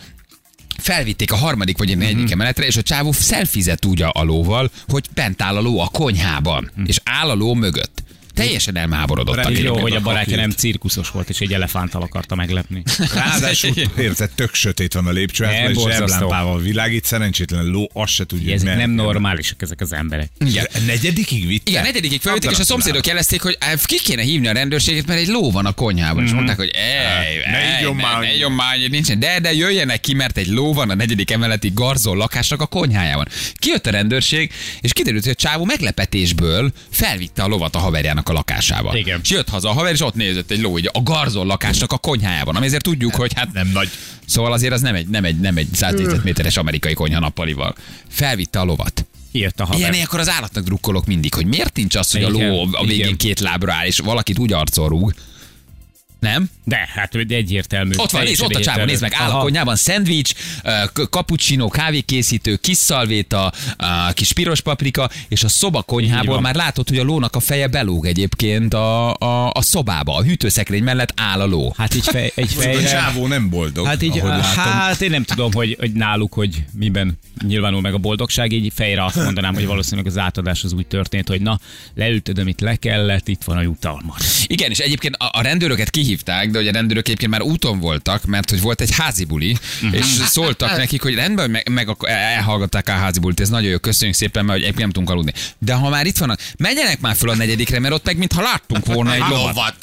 felvitték 0.76 1.32
a 1.32 1.36
harmadik 1.36 1.78
vagy 1.78 1.92
a 1.92 1.96
negyedik 1.96 2.30
emeletre, 2.30 2.66
és 2.66 2.76
a 2.76 2.82
csávó 2.82 3.12
szelfizett 3.12 3.86
úgy 3.86 4.02
a 4.02 4.22
lóval, 4.22 4.70
hogy 4.88 5.06
bent 5.14 5.42
áll 5.42 5.56
a 5.56 5.60
ló 5.60 5.80
a 5.80 5.88
konyhában, 5.88 6.70
és 6.86 7.00
áll 7.04 7.30
a 7.30 7.34
ló 7.34 7.54
mögött. 7.54 8.02
Teljesen 8.38 8.76
elmáborodottak. 8.76 9.44
Reméljük, 9.44 9.66
Jó, 9.66 9.80
hogy 9.80 9.92
a 9.92 10.00
barátja 10.00 10.36
nem 10.36 10.50
cirkuszos 10.50 11.10
volt, 11.10 11.28
és 11.28 11.40
egy 11.40 11.52
elefánttal 11.52 12.02
akarta 12.02 12.34
meglepni. 12.34 12.82
Ráadásul, 13.14 13.72
érted, 13.98 14.30
tök 14.30 14.54
sötét 14.54 14.92
van 14.92 15.06
a 15.06 15.10
lépcső, 15.10 15.44
Nem, 15.44 15.54
hát 15.54 15.70
és 15.70 15.82
zseblámpával 15.82 16.60
világít, 16.60 17.04
szerencsétlen 17.04 17.64
ló, 17.64 17.90
azt 17.92 18.12
se 18.12 18.24
tudja, 18.24 18.54
Ezek 18.54 18.68
hogy 18.68 18.78
nem 18.78 18.90
normálisak 18.90 19.62
ezek 19.62 19.80
az 19.80 19.92
emberek. 19.92 20.30
Igen. 20.46 20.66
A 20.74 20.78
negyedikig 20.86 21.46
vitte? 21.46 21.70
Igen, 21.70 21.82
negyedikig 21.82 22.20
felvették, 22.20 22.50
és 22.50 22.58
a 22.58 22.64
szomszédok 22.64 23.06
jelezték, 23.06 23.42
hogy 23.42 23.58
ki 23.84 24.00
kéne 24.00 24.22
hívni 24.22 24.46
a 24.48 24.52
rendőrséget, 24.52 25.06
mert 25.06 25.20
egy 25.20 25.28
ló 25.28 25.50
van 25.50 25.66
a 25.66 25.72
konyhában. 25.72 26.24
És 26.24 26.30
mondták, 26.30 26.56
hogy 26.56 26.70
ej, 26.74 27.50
Ne 27.50 27.78
igyon 27.78 27.96
ne, 27.96 28.02
már. 28.02 28.20
ne 28.20 28.34
igyon 28.34 28.52
már, 28.52 28.76
nincsen. 28.88 29.18
De, 29.18 29.40
de 29.40 29.54
jöjjenek 29.54 30.00
ki, 30.00 30.14
mert 30.14 30.36
egy 30.36 30.48
ló 30.48 30.72
van 30.72 30.90
a 30.90 30.94
negyedik 30.94 31.30
emeleti 31.30 31.70
garzol 31.74 32.16
lakásnak 32.16 32.60
a 32.60 32.66
konyhájában. 32.66 33.28
Kijött 33.54 33.86
a 33.86 33.90
rendőrség, 33.90 34.52
és 34.80 34.92
kiderült, 34.92 35.22
hogy 35.22 35.32
a 35.32 35.42
csávó 35.42 35.64
meglepetésből 35.64 36.72
felvitte 36.90 37.42
a 37.42 37.46
lovat 37.46 37.74
a 37.74 37.78
haverjának 37.78 38.27
a 38.28 38.32
lakásába. 38.32 38.96
Igen. 38.96 39.20
És 39.22 39.30
jött 39.30 39.48
haza 39.48 39.68
a 39.68 39.72
haver, 39.72 39.92
és 39.92 40.00
ott 40.00 40.14
nézett 40.14 40.50
egy 40.50 40.60
ló 40.60 40.78
így 40.78 40.90
a 40.92 41.02
garzon 41.02 41.46
lakásnak 41.46 41.92
a 41.92 41.98
konyhájában, 41.98 42.56
ami 42.56 42.66
ezért 42.66 42.82
tudjuk, 42.82 43.14
hogy 43.14 43.32
hát 43.34 43.52
Nem 43.52 43.70
nagy. 43.72 43.88
Szóval 44.26 44.52
azért 44.52 44.72
az 44.72 44.80
nem 44.80 44.94
egy, 44.94 45.08
nem 45.08 45.24
egy, 45.24 45.40
nem 45.40 45.56
egy 45.56 45.68
100 45.72 45.94
négyzetméteres 45.94 46.56
amerikai 46.56 46.94
konyha 46.94 47.20
nappalival. 47.20 47.74
Felvitte 48.08 48.60
a 48.60 48.64
lovat. 48.64 49.06
Írt 49.32 49.60
a 49.60 49.64
haver. 49.64 49.92
Ilyen 49.92 50.04
akkor 50.04 50.20
az 50.20 50.28
állatnak 50.28 50.64
drukkolok 50.64 51.06
mindig, 51.06 51.34
hogy 51.34 51.46
miért 51.46 51.76
nincs 51.76 51.94
az, 51.94 52.10
hogy 52.10 52.22
a 52.22 52.28
ló 52.28 52.68
a 52.72 52.84
végén 52.84 53.04
igen. 53.04 53.16
két 53.16 53.40
lábra 53.40 53.72
áll, 53.72 53.86
és 53.86 53.98
valakit 53.98 54.38
úgy 54.38 54.52
arcol 54.52 54.88
rúg. 54.88 55.14
Nem? 56.20 56.50
De, 56.64 56.88
hát 56.94 57.12
hogy 57.12 57.32
egyértelmű. 57.32 57.94
Ott 57.96 58.10
van, 58.10 58.22
nézd, 58.22 58.42
ott 58.42 58.54
a 58.54 58.60
csávó, 58.60 58.84
nézd 58.84 59.02
meg, 59.02 59.12
áll 59.14 59.28
a 59.28 59.32
Aha. 59.32 59.42
konyhában, 59.42 59.76
szendvics, 59.76 60.32
ö, 60.64 60.70
k- 60.92 61.10
cappuccino, 61.10 61.68
kávékészítő, 61.68 62.56
kis 62.56 62.76
szalvéta, 62.76 63.52
kis 64.12 64.32
piros 64.32 64.60
paprika, 64.60 65.10
és 65.28 65.44
a 65.44 65.48
szoba 65.48 65.82
konyhából 65.82 66.40
már 66.40 66.54
látod, 66.54 66.88
hogy 66.88 66.98
a 66.98 67.02
lónak 67.02 67.36
a 67.36 67.40
feje 67.40 67.66
belóg 67.66 68.06
egyébként 68.06 68.74
a, 68.74 69.14
a, 69.14 69.50
a 69.52 69.62
szobába, 69.62 70.14
a 70.16 70.22
hűtőszekrény 70.22 70.82
mellett 70.82 71.12
áll 71.16 71.40
a 71.40 71.46
ló. 71.46 71.74
Hát 71.76 71.94
így 71.94 72.04
fej, 72.04 72.32
egy 72.34 72.52
A 72.56 72.60
fejre... 72.60 72.88
csávó 72.88 73.26
nem 73.26 73.48
boldog, 73.50 73.86
Hát 73.86 74.02
így, 74.02 74.18
ahogy 74.18 74.30
látom. 74.30 74.72
hát 74.72 75.00
én 75.00 75.10
nem 75.10 75.24
tudom, 75.24 75.52
hogy, 75.52 75.76
hogy 75.78 75.92
náluk, 75.92 76.32
hogy 76.32 76.64
miben 76.72 77.18
nyilvánul 77.46 77.80
meg 77.80 77.94
a 77.94 77.98
boldogság, 77.98 78.52
így 78.52 78.72
fejre 78.74 79.04
azt 79.04 79.16
mondanám, 79.16 79.54
hogy 79.54 79.66
valószínűleg 79.66 80.06
az 80.06 80.18
átadás 80.18 80.64
az 80.64 80.72
úgy 80.72 80.86
történt, 80.86 81.28
hogy 81.28 81.40
na, 81.40 81.60
leültöd, 81.94 82.38
amit 82.38 82.60
le 82.60 82.76
kellett, 82.76 83.28
itt 83.28 83.42
van 83.44 83.56
a 83.56 83.60
jutalmad. 83.62 84.16
Igen, 84.46 84.70
és 84.70 84.78
egyébként 84.78 85.14
a, 85.16 85.30
a 85.32 85.42
rendőröket 85.42 85.90
kihívták, 86.08 86.50
de 86.50 86.58
hogy 86.58 86.68
a 86.68 86.72
rendőrök 86.72 87.06
egyébként 87.06 87.30
már 87.30 87.42
úton 87.42 87.78
voltak, 87.78 88.24
mert 88.24 88.50
hogy 88.50 88.60
volt 88.60 88.80
egy 88.80 88.94
házi 88.94 89.24
buli, 89.24 89.56
és 89.90 90.04
szóltak 90.04 90.76
nekik, 90.76 91.02
hogy 91.02 91.14
rendben, 91.14 91.50
meg, 91.50 91.68
meg 91.68 91.88
elhallgatták 92.00 92.88
a 92.88 92.92
házi 92.92 93.20
bulit, 93.20 93.40
ez 93.40 93.48
nagyon 93.48 93.70
jó, 93.70 93.78
köszönjük 93.78 94.16
szépen, 94.16 94.44
mert 94.44 94.58
hogy 94.58 94.62
egyébként 94.62 94.84
nem 94.84 94.92
tudunk 94.92 95.10
aludni. 95.10 95.32
De 95.58 95.72
ha 95.74 95.88
már 95.88 96.06
itt 96.06 96.18
vannak, 96.18 96.40
menjenek 96.58 97.00
már 97.00 97.16
fel 97.16 97.28
a 97.28 97.34
negyedikre, 97.34 97.78
mert 97.78 97.94
ott 97.94 98.04
meg 98.04 98.16
mintha 98.16 98.42
láttunk 98.42 98.86
volna 98.86 99.14
egy 99.14 99.20
lovat. 99.30 99.54
Lovat. 99.54 99.74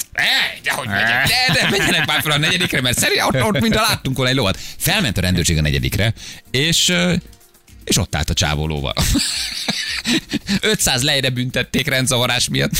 De 0.62 0.72
hogy 0.72 0.88
megyek? 0.88 1.28
De, 1.28 1.60
de 1.60 1.70
menjenek 1.70 2.06
már 2.06 2.22
fel 2.22 2.32
a 2.32 2.38
negyedikre, 2.38 2.80
mert 2.80 2.98
szerint 2.98 3.22
ott, 3.22 3.42
ott 3.42 3.60
mintha 3.60 3.82
láttunk 3.82 4.16
volna 4.16 4.30
egy 4.30 4.36
lovat. 4.36 4.58
Felment 4.78 5.18
a 5.18 5.20
rendőrség 5.20 5.58
a 5.58 5.60
negyedikre, 5.60 6.14
és 6.50 6.94
és 7.84 7.96
ott 7.96 8.14
állt 8.14 8.30
a 8.30 8.34
csávolóval. 8.34 8.94
500 10.60 11.02
lejre 11.08 11.30
büntették 11.30 11.88
rendzavarás 11.88 12.48
miatt. 12.48 12.72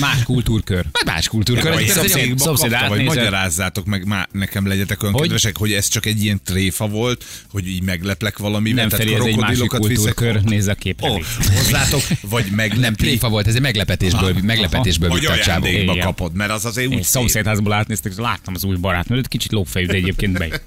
Más 0.00 0.22
kultúrkör. 0.22 0.84
Vagy 0.92 1.06
más 1.14 1.28
kultúrkör. 1.28 1.72
Vagy 1.72 1.82
egy 1.82 1.88
szomszéd 1.88 2.70
kapta, 2.70 2.88
vagy 2.88 3.04
magyarázzátok 3.04 3.84
meg, 3.86 4.06
már 4.06 4.28
nekem 4.32 4.66
legyetek 4.66 5.02
olyan 5.02 5.14
Hogy? 5.14 5.22
kedvesek, 5.22 5.56
hogy 5.56 5.72
ez 5.72 5.88
csak 5.88 6.06
egy 6.06 6.24
ilyen 6.24 6.40
tréfa 6.44 6.88
volt, 6.88 7.24
hogy 7.50 7.68
így 7.68 7.82
megleplek 7.82 8.38
valamivel, 8.38 8.86
Nem 8.86 8.98
felé, 8.98 9.14
ez 9.14 9.20
egy 9.24 9.36
másik 9.36 9.36
krokodilokat 9.36 9.86
viszek. 9.86 10.14
kultúrkör, 10.14 10.42
nézz 10.42 10.66
a 10.66 10.74
képre. 10.74 11.10
Ó, 11.10 11.18
hozzátok, 11.56 12.02
vagy 12.20 12.46
meglepi. 12.56 12.80
Nem 12.80 12.94
tréfa 12.94 13.28
volt, 13.28 13.46
ez 13.46 13.54
egy 13.54 13.60
meglepetésből, 13.60 14.36
meglepetésből 14.42 15.08
Vagy 15.08 15.20
vitt 15.20 15.28
a 15.28 15.38
csávó. 15.38 15.66
Igen. 15.66 15.98
kapod, 15.98 16.34
mert 16.34 16.50
az 16.50 16.64
azért 16.64 16.88
úgy 16.94 17.02
szomszédházból 17.02 17.72
átnéztek, 17.72 18.16
láttam 18.16 18.54
az 18.54 18.64
új 18.64 18.76
barátnőt, 18.76 19.28
kicsit 19.28 19.52
lófejű, 19.52 19.86
de 19.86 19.94
egyébként 19.94 20.38
be. 20.38 20.60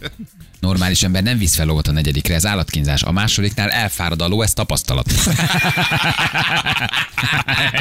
Normális 0.60 1.04
ember 1.04 1.24
nem 1.24 1.38
visz 1.38 1.56
fel 1.56 1.70
a 1.70 1.92
negyedikre, 1.92 2.34
ez 2.34 2.46
állatkínzás. 2.46 3.04
A 3.04 3.12
másodiknál 3.12 3.70
elfárad 3.70 4.22
a 4.22 4.27
ló, 4.27 4.42
ez 4.42 4.54
tapasztalat. 4.54 5.12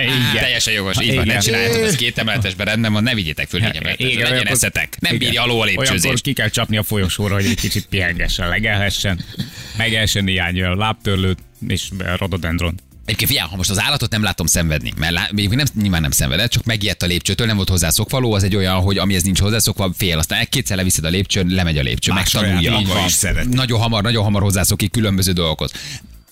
Igen. 0.00 0.42
Teljesen 0.42 0.72
jogos, 0.72 0.93
így 1.02 1.14
van, 1.14 1.26
ne 1.26 1.38
csináljátok, 1.38 1.82
ez 1.82 1.94
két 1.94 2.18
emeletesben 2.18 2.66
rendben 2.66 2.92
van, 2.92 3.02
ne 3.02 3.14
vigyétek 3.14 3.48
föl 3.48 3.60
négy 3.60 3.76
emeletesbe, 3.76 4.12
legyen 4.14 4.30
olyankor- 4.32 4.52
eszetek. 4.52 4.96
Nem 5.00 5.18
bírja 5.18 5.42
a 5.42 5.46
ló 5.46 5.60
a 5.60 5.62
Olyankor 5.62 5.84
lépcsőzést. 5.84 6.22
ki 6.22 6.32
kell 6.32 6.48
csapni 6.48 6.76
a 6.76 6.82
folyosóra, 6.82 7.34
hogy 7.34 7.44
egy 7.44 7.60
kicsit 7.60 7.86
pihengessen, 7.86 8.48
legelhessen, 8.48 9.24
megelhessen 9.76 10.24
néhány 10.24 10.56
lábtörlőt 10.58 11.38
és 11.68 11.88
rododendron. 12.18 12.80
Egyébként 13.04 13.30
figyelj, 13.30 13.48
ha 13.50 13.56
most 13.56 13.70
az 13.70 13.80
állatot 13.80 14.10
nem 14.10 14.22
látom 14.22 14.46
szenvedni, 14.46 14.92
mert 14.96 15.12
lá, 15.12 15.28
még 15.32 15.48
nem, 15.48 15.66
nyilván 15.80 16.00
nem 16.00 16.10
szenvedett, 16.10 16.50
csak 16.50 16.64
megijedt 16.64 17.02
a 17.02 17.06
lépcsőtől, 17.06 17.46
nem 17.46 17.56
volt 17.56 17.68
hozzászokva, 17.68 18.18
ló 18.18 18.32
az 18.32 18.42
egy 18.42 18.56
olyan, 18.56 18.74
hogy 18.80 18.98
amihez 18.98 19.22
nincs 19.22 19.40
hozzászokva, 19.40 19.92
fél, 19.96 20.18
aztán 20.18 20.46
kétszer 20.50 20.76
leviszed 20.76 21.04
a 21.04 21.08
lépcsőn, 21.08 21.46
lemegy 21.48 21.78
a 21.78 21.82
lépcső, 21.82 22.12
Már 22.12 22.26
megtanulja. 22.32 22.80
Nagyon 23.50 23.80
hamar, 23.80 24.02
nagyon 24.02 24.24
hamar 24.24 24.42
hozzászokik 24.42 24.90
különböző 24.90 25.32
dolgokhoz. 25.32 25.72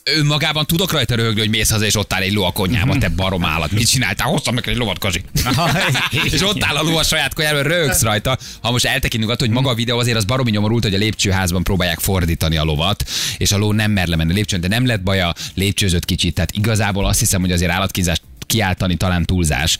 Önmagában 0.04 0.66
tudok 0.66 0.92
rajta 0.92 1.14
röhögni, 1.14 1.40
hogy 1.40 1.48
mész 1.48 1.70
haza, 1.70 1.84
és 1.84 1.96
ott 1.96 2.12
áll 2.12 2.22
egy 2.22 2.32
ló 2.32 2.44
a 2.44 2.52
konyhában, 2.52 2.98
te 2.98 3.08
barom 3.08 3.44
állat. 3.44 3.70
Mit 3.70 3.88
csináltál? 3.88 4.28
Hoztam 4.28 4.54
neked 4.54 4.72
egy 4.72 4.78
lovat, 4.78 4.98
Kazi. 4.98 5.22
és 6.32 6.42
ott 6.42 6.64
áll 6.64 6.76
a 6.76 6.82
ló 6.82 6.96
a 6.96 7.02
saját 7.02 7.34
konyhában, 7.34 7.62
röhögsz 7.62 8.02
rajta. 8.02 8.38
Ha 8.60 8.70
most 8.70 8.84
eltekintünk 8.84 9.32
attól, 9.32 9.46
hogy 9.46 9.56
maga 9.56 9.70
a 9.70 9.74
videó 9.74 9.98
azért 9.98 10.16
az 10.16 10.24
baromi 10.24 10.50
nyomorult, 10.50 10.82
hogy 10.82 10.94
a 10.94 10.98
lépcsőházban 10.98 11.62
próbálják 11.62 11.98
fordítani 11.98 12.56
a 12.56 12.64
lovat, 12.64 13.04
és 13.36 13.52
a 13.52 13.58
ló 13.58 13.72
nem 13.72 13.90
mer 13.90 14.06
lemenni 14.06 14.30
a 14.30 14.34
lépcsőn, 14.34 14.60
de 14.60 14.68
nem 14.68 14.86
lett 14.86 15.02
baja, 15.02 15.32
lépcsőzött 15.54 16.04
kicsit. 16.04 16.34
Tehát 16.34 16.52
igazából 16.52 17.06
azt 17.06 17.18
hiszem, 17.18 17.40
hogy 17.40 17.52
azért 17.52 17.70
állatkínzást 17.72 18.22
kiáltani 18.46 18.96
talán 18.96 19.24
túlzás, 19.24 19.78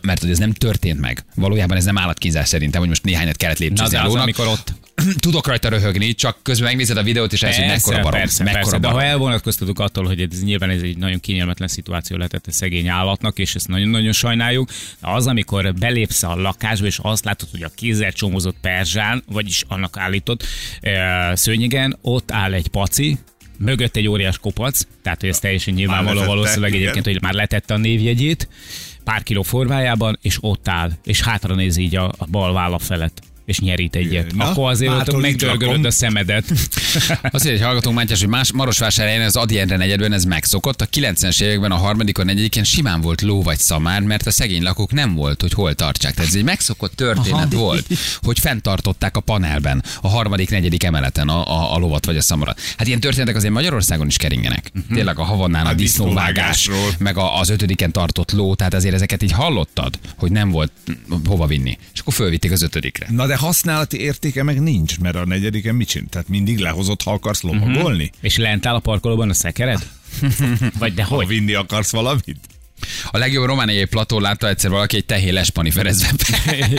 mert 0.00 0.20
hogy 0.20 0.30
ez 0.30 0.38
nem 0.38 0.52
történt 0.52 1.00
meg. 1.00 1.24
Valójában 1.34 1.76
ez 1.76 1.84
nem 1.84 1.98
állatkínzás 1.98 2.48
szerintem, 2.48 2.80
hogy 2.80 2.88
most 2.88 3.04
néhányat 3.04 3.36
kellett 3.36 3.58
Na 3.58 3.64
lépcsőzni 3.64 3.96
de 3.96 4.02
a 4.02 4.06
az, 4.06 4.14
amikor 4.14 4.46
ott 4.46 4.72
Tudok 5.20 5.46
rajta 5.46 5.68
röhögni, 5.68 6.14
csak 6.14 6.38
közben 6.42 6.68
megnézed 6.68 6.96
a 6.96 7.02
videót, 7.02 7.32
és 7.32 7.42
elhiszed, 7.42 7.64
hogy 7.64 7.72
mekkora 7.72 7.96
barom. 7.96 8.20
persze, 8.20 8.42
mekkora 8.42 8.62
persze, 8.62 8.78
de 8.78 8.86
barom. 8.86 8.98
ha 8.98 9.06
elvonatkoztatok 9.06 9.78
attól, 9.78 10.04
hogy 10.04 10.20
ez 10.20 10.42
nyilván 10.42 10.70
ez 10.70 10.82
egy 10.82 10.96
nagyon 10.96 11.20
kényelmetlen 11.20 11.68
szituáció 11.68 12.16
lehetett 12.16 12.46
a 12.46 12.52
szegény 12.52 12.88
állatnak, 12.88 13.38
és 13.38 13.54
ezt 13.54 13.68
nagyon-nagyon 13.68 14.12
sajnáljuk, 14.12 14.68
de 15.00 15.08
az, 15.10 15.26
amikor 15.26 15.74
belépsz 15.74 16.22
a 16.22 16.34
lakásba, 16.34 16.86
és 16.86 16.98
azt 17.02 17.24
látod, 17.24 17.48
hogy 17.50 17.62
a 17.62 17.70
kézzel 17.74 18.12
csomozott 18.12 18.56
perzsán, 18.60 19.22
vagyis 19.26 19.64
annak 19.68 19.96
állított 19.98 20.44
eh, 20.80 21.34
szőnyegen, 21.34 21.98
ott 22.02 22.32
áll 22.32 22.52
egy 22.52 22.68
paci, 22.68 23.18
mögött 23.58 23.96
egy 23.96 24.08
óriás 24.08 24.38
kopac, 24.38 24.80
tehát 25.02 25.20
hogy 25.20 25.28
ez 25.28 25.38
teljesen 25.38 25.74
nyilvánvaló 25.74 26.24
valószínűleg 26.24 26.70
igen. 26.70 26.82
egyébként, 26.82 27.06
hogy 27.06 27.22
már 27.22 27.32
letette 27.32 27.74
a 27.74 27.76
névjegyét, 27.76 28.48
pár 29.04 29.22
kiló 29.22 29.42
formájában, 29.42 30.18
és 30.22 30.38
ott 30.40 30.68
áll, 30.68 30.90
és 31.04 31.22
hátra 31.22 31.54
néz 31.54 31.76
így 31.76 31.96
a, 31.96 32.14
a 32.18 32.26
bal 32.30 32.52
válla 32.52 32.78
felett 32.78 33.22
és 33.46 33.58
nyerít 33.58 33.96
egyet. 33.96 34.34
Na, 34.34 34.44
Akkor 34.50 34.70
azért 34.70 34.92
rakom. 35.40 35.84
a 35.84 35.90
szemedet. 35.90 36.44
Azt 37.10 37.32
mondja, 37.32 37.50
hogy 37.50 37.60
hallgatónk 37.60 37.96
Mátyás, 37.96 38.20
hogy 38.20 38.28
más 38.28 38.52
Marosvásárhelyen 38.52 39.22
az 39.22 39.36
Adi 39.36 39.58
Endre 39.58 39.76
negyedben 39.76 40.12
ez 40.12 40.24
megszokott. 40.24 40.80
A 40.80 40.86
90-es 40.86 41.42
években 41.42 41.70
a 41.70 41.76
harmadikon, 41.76 42.24
negyediken 42.24 42.64
simán 42.64 43.00
volt 43.00 43.20
ló 43.20 43.42
vagy 43.42 43.58
szamár, 43.58 44.00
mert 44.00 44.26
a 44.26 44.30
szegény 44.30 44.62
lakók 44.62 44.92
nem 44.92 45.14
volt, 45.14 45.40
hogy 45.40 45.52
hol 45.52 45.74
tartsák. 45.74 46.14
Tehát 46.14 46.30
ez 46.30 46.36
egy 46.36 46.44
megszokott 46.44 46.94
történet 46.94 47.54
Aha. 47.54 47.62
volt, 47.62 47.86
hogy 48.22 48.38
fenntartották 48.38 49.16
a 49.16 49.20
panelben, 49.20 49.84
a 50.00 50.08
harmadik, 50.08 50.50
negyedik 50.50 50.84
emeleten 50.84 51.28
a, 51.28 51.46
a, 51.46 51.74
a 51.74 51.78
lovat 51.78 52.06
vagy 52.06 52.16
a 52.16 52.22
szamarat. 52.22 52.60
Hát 52.76 52.86
ilyen 52.86 53.00
történetek 53.00 53.36
azért 53.36 53.52
Magyarországon 53.52 54.06
is 54.06 54.16
keringenek. 54.16 54.70
Uh-huh. 54.74 54.96
Tényleg 54.96 55.18
a 55.18 55.24
havannán 55.24 55.66
a, 55.66 55.68
A 55.68 55.74
disznóvágás, 55.74 56.56
disznóvágásról. 56.56 56.94
meg 56.98 57.16
a, 57.16 57.38
az 57.38 57.48
ötödiken 57.48 57.92
tartott 57.92 58.32
ló, 58.32 58.54
tehát 58.54 58.74
azért 58.74 58.94
ezeket 58.94 59.22
így 59.22 59.32
hallottad, 59.32 59.98
hogy 60.16 60.30
nem 60.30 60.50
volt 60.50 60.72
hova 61.26 61.46
vinni. 61.46 61.78
És 61.94 62.00
akkor 62.00 62.12
fölvitték 62.12 62.52
az 62.52 62.62
ötödikre. 62.62 63.06
Na 63.10 63.26
de 63.26 63.35
használati 63.36 64.00
értéke 64.00 64.42
meg 64.42 64.60
nincs, 64.62 64.98
mert 64.98 65.16
a 65.16 65.26
negyediken 65.26 65.74
mit 65.74 65.88
csinál? 65.88 66.08
Tehát 66.10 66.28
mindig 66.28 66.58
lehozott, 66.58 67.02
ha 67.02 67.12
akarsz 67.12 67.40
lovagolni? 67.42 68.10
És 68.20 68.36
lent 68.36 68.66
áll 68.66 68.74
a 68.74 68.78
parkolóban 68.78 69.30
a 69.30 69.34
szekered? 69.34 69.86
Vagy 70.78 70.94
de 70.94 71.04
Ha 71.04 71.14
hogy? 71.14 71.26
vinni 71.26 71.54
akarsz 71.54 71.90
valamit? 71.90 72.36
A 73.10 73.18
legjobb 73.18 73.46
romániai 73.46 73.84
plató 73.84 74.18
látta 74.20 74.48
egyszer 74.48 74.70
valaki 74.70 74.96
egy 74.96 75.04
tehén 75.04 75.32
lespani 75.32 75.70
ferezve. 75.70 76.10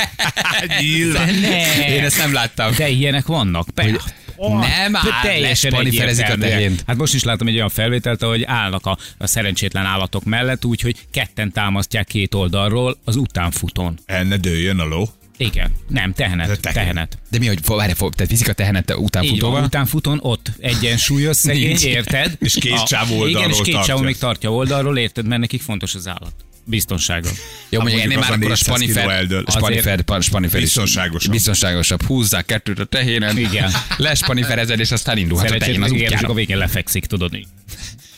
Nyilván. 0.82 1.34
Ne. 1.36 1.88
Én 1.96 2.04
ezt 2.04 2.18
nem 2.18 2.34
láttam. 2.34 2.74
De 2.78 2.90
ilyenek 2.90 3.26
vannak. 3.26 3.68
Pe- 3.74 4.14
Nem 4.60 4.96
áll, 4.96 5.22
teljesen 5.22 5.72
lespani 5.72 5.96
ferezik 5.98 6.30
a 6.30 6.38
tehént. 6.38 6.84
Hát 6.88 6.96
most 6.98 7.14
is 7.14 7.24
látom 7.24 7.48
egy 7.48 7.56
olyan 7.56 7.70
felvételt, 7.70 8.22
hogy 8.24 8.44
állnak 8.44 8.86
a, 8.86 8.98
a 9.18 9.28
szerencsétlen 9.28 9.86
állatok 9.86 10.24
mellett, 10.24 10.66
úgyhogy 10.66 10.96
ketten 11.12 11.52
támasztják 11.52 12.08
két 12.08 12.34
oldalról 12.34 12.98
az 13.04 13.16
utánfutón. 13.16 14.00
El 14.06 14.24
ne 14.24 14.38
dőljön 14.38 14.80
a 14.80 14.86
ló. 14.86 15.10
Igen, 15.38 15.72
nem, 15.88 16.10
Ez 16.10 16.16
tehenet, 16.16 16.60
tehén. 16.60 16.74
tehenet. 16.78 17.18
De 17.30 17.38
mi, 17.38 17.48
hogy 17.48 17.60
várj, 17.66 17.92
tehát 17.94 18.28
viszik 18.28 18.48
a 18.50 18.54
tehenet 18.54 18.90
Így 18.90 18.96
van, 18.96 19.04
utánfutóval? 19.06 19.64
utánfutón 19.64 20.20
ott 20.22 20.52
egyensúlyos 20.60 21.36
szegény, 21.38 21.78
érted? 21.82 22.38
És 22.40 22.54
két 22.60 22.84
csávó 22.84 23.14
Igen, 23.28 23.28
és 23.28 23.34
oldalról 23.58 23.62
két 23.64 23.84
csávó 23.84 24.02
még 24.02 24.18
tartja 24.18 24.54
oldalról, 24.54 24.98
érted, 24.98 25.28
mert 25.28 25.42
nekik 25.42 25.62
fontos 25.62 25.96
az 25.96 26.08
állat. 26.08 26.34
Biztonsága. 26.70 27.30
Jó, 27.70 27.80
mondjuk 27.82 28.02
ennél 28.02 28.18
már 28.18 28.32
akkor 28.32 28.44
a 28.44 28.48
400 28.48 28.60
spanifer, 28.60 29.08
a 29.46 29.52
spanifer, 29.52 30.04
spanifer 30.22 30.62
Biztonságosabb. 30.62 31.32
biztonságosabb. 31.32 32.04
Húzzák 32.04 32.46
kettőt 32.46 32.80
a 32.80 32.86
tehénen, 32.86 33.38
Igen. 33.38 33.72
lespaniferezed, 33.98 34.80
és 34.80 34.92
aztán 34.92 35.18
indulhat 35.18 35.50
a 35.52 35.58
tehén 35.58 35.82
az 35.84 35.92
útjára. 35.92 36.28
a 36.28 36.34
végén 36.34 36.58
lefekszik, 36.58 37.06
tudod 37.06 37.34
így. 37.34 37.48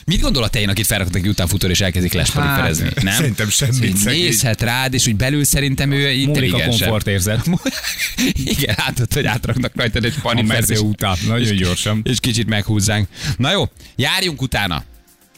Mit 0.09 0.21
gondol 0.21 0.43
a 0.43 0.47
tehén, 0.47 0.69
akit 0.69 0.85
felraknak 0.85 1.21
egy 1.23 1.27
utánfutó, 1.27 1.67
és 1.67 1.81
elkezdik 1.81 2.13
lespaniferezni? 2.13 2.83
Hát, 2.85 3.03
nem? 3.03 3.13
szerintem 3.13 3.49
semmit, 3.49 3.97
Szóval. 3.97 4.13
Nézhet 4.13 4.61
rád, 4.61 4.93
és 4.93 5.07
úgy 5.07 5.15
belül 5.15 5.43
szerintem 5.43 5.91
ő 5.91 5.95
Múlik 6.01 6.17
a 6.17 6.19
intelligensebb. 6.21 6.79
komfort 6.79 7.07
érzet. 7.07 7.49
Igen, 8.55 8.75
látod, 8.77 9.13
hogy 9.13 9.25
átraknak 9.25 9.71
rajtad 9.75 10.05
egy 10.05 10.13
A 10.17 10.21
panifert, 10.21 10.69
és- 10.69 10.79
után, 10.79 11.17
nagyon 11.27 11.55
gyorsan. 11.55 12.01
és 12.03 12.19
kicsit 12.19 12.47
meghúzzánk. 12.47 13.07
Na 13.37 13.51
jó, 13.51 13.63
járjunk 13.95 14.41
utána. 14.41 14.83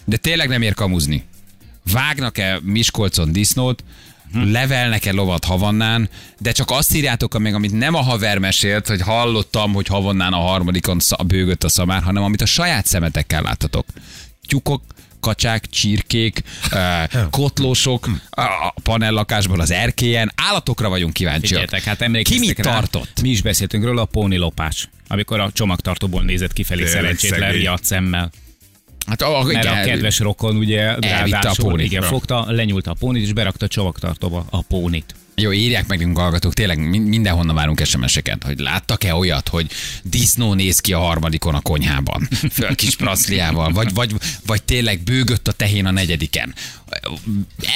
De 0.06 0.18
tényleg 0.18 0.48
nem 0.50 0.62
ér 0.62 0.74
kamuzni. 0.74 1.24
Vágnak-e 1.92 2.60
Miskolcon 2.63 3.32
disznót, 3.32 3.84
Hm. 4.34 4.51
levelnek-e 4.51 5.12
lovat 5.12 5.46
Havannán, 5.46 6.10
de 6.40 6.51
csak 6.51 6.70
azt 6.72 6.96
írjátok 6.96 7.40
meg, 7.40 7.54
amit 7.54 7.72
nem 7.78 7.94
a 7.96 8.01
haver 8.01 8.38
mesélt, 8.38 8.88
hogy 8.88 9.01
hallottam, 9.01 9.74
hogy 9.74 9.88
Havannán 9.88 10.34
a 10.34 10.40
harmadikon 10.40 10.98
bőgött 11.28 11.63
a 11.63 11.70
szamár, 11.70 12.01
hanem 12.04 12.24
amit 12.24 12.42
a 12.42 12.46
saját 12.46 12.86
szemetekkel 12.86 13.42
láttatok. 13.42 13.86
Tyúkok 14.51 14.84
kacsák, 15.20 15.70
csirkék, 15.70 16.43
kotlósok, 17.29 18.10
a 18.29 18.74
panellakásban 18.84 19.60
az 19.60 19.72
erkélyen. 19.72 20.31
Állatokra 20.36 20.89
vagyunk 20.89 21.13
kíváncsiak. 21.13 21.70
Figyeljetek, 21.70 21.84
hát 21.84 22.24
Ki 22.24 22.39
mit 22.39 22.60
rá? 22.60 22.72
tartott? 22.74 23.22
Mi 23.22 23.29
is 23.29 23.41
beszéltünk 23.41 23.84
róla, 23.84 24.01
a 24.01 24.05
póni 24.05 24.38
lopás. 24.38 24.89
Amikor 25.08 25.39
a 25.39 25.51
csomagtartóból 25.51 26.24
nézett 26.24 26.53
kifelé 26.53 26.84
Tényleg 26.84 27.01
szerencsétlen 27.01 27.51
riadt 27.51 27.84
szemmel. 27.84 28.31
Hát 29.08 29.22
a, 29.22 29.43
Mert 29.43 29.65
a 29.65 29.81
kedves 29.81 30.20
rokon 30.20 30.55
ugye 30.55 30.96
Elvitte 30.96 31.50
a 31.50 31.53
pónit. 31.58 31.86
igen, 31.86 32.01
fogta, 32.01 32.46
lenyúlta 32.51 32.91
a 32.91 32.96
pónit, 33.00 33.24
és 33.24 33.34
berakta 33.34 33.65
a 33.65 33.67
csomagtartóba 33.67 34.46
a 34.50 34.62
pónit. 34.62 35.15
Jó, 35.35 35.51
írják 35.51 35.88
meg 35.88 35.97
nekünk 35.97 36.17
hallgatók, 36.17 36.53
tényleg 36.53 36.89
min- 36.89 37.07
mindenhonnan 37.07 37.55
várunk 37.55 37.85
SMS-eket, 37.85 38.43
hogy 38.43 38.59
láttak-e 38.59 39.15
olyat, 39.15 39.50
hogy 39.50 39.71
disznó 40.03 40.53
néz 40.53 40.79
ki 40.79 40.93
a 40.93 41.00
harmadikon 41.00 41.55
a 41.55 41.61
konyhában, 41.61 42.27
föl 42.51 42.75
kis 42.75 42.95
praszliával, 42.95 43.71
vagy, 43.71 43.93
vagy, 43.93 44.13
vagy 44.45 44.63
tényleg 44.63 45.00
bőgött 45.00 45.47
a 45.47 45.51
tehén 45.51 45.85
a 45.85 45.91
negyediken. 45.91 46.55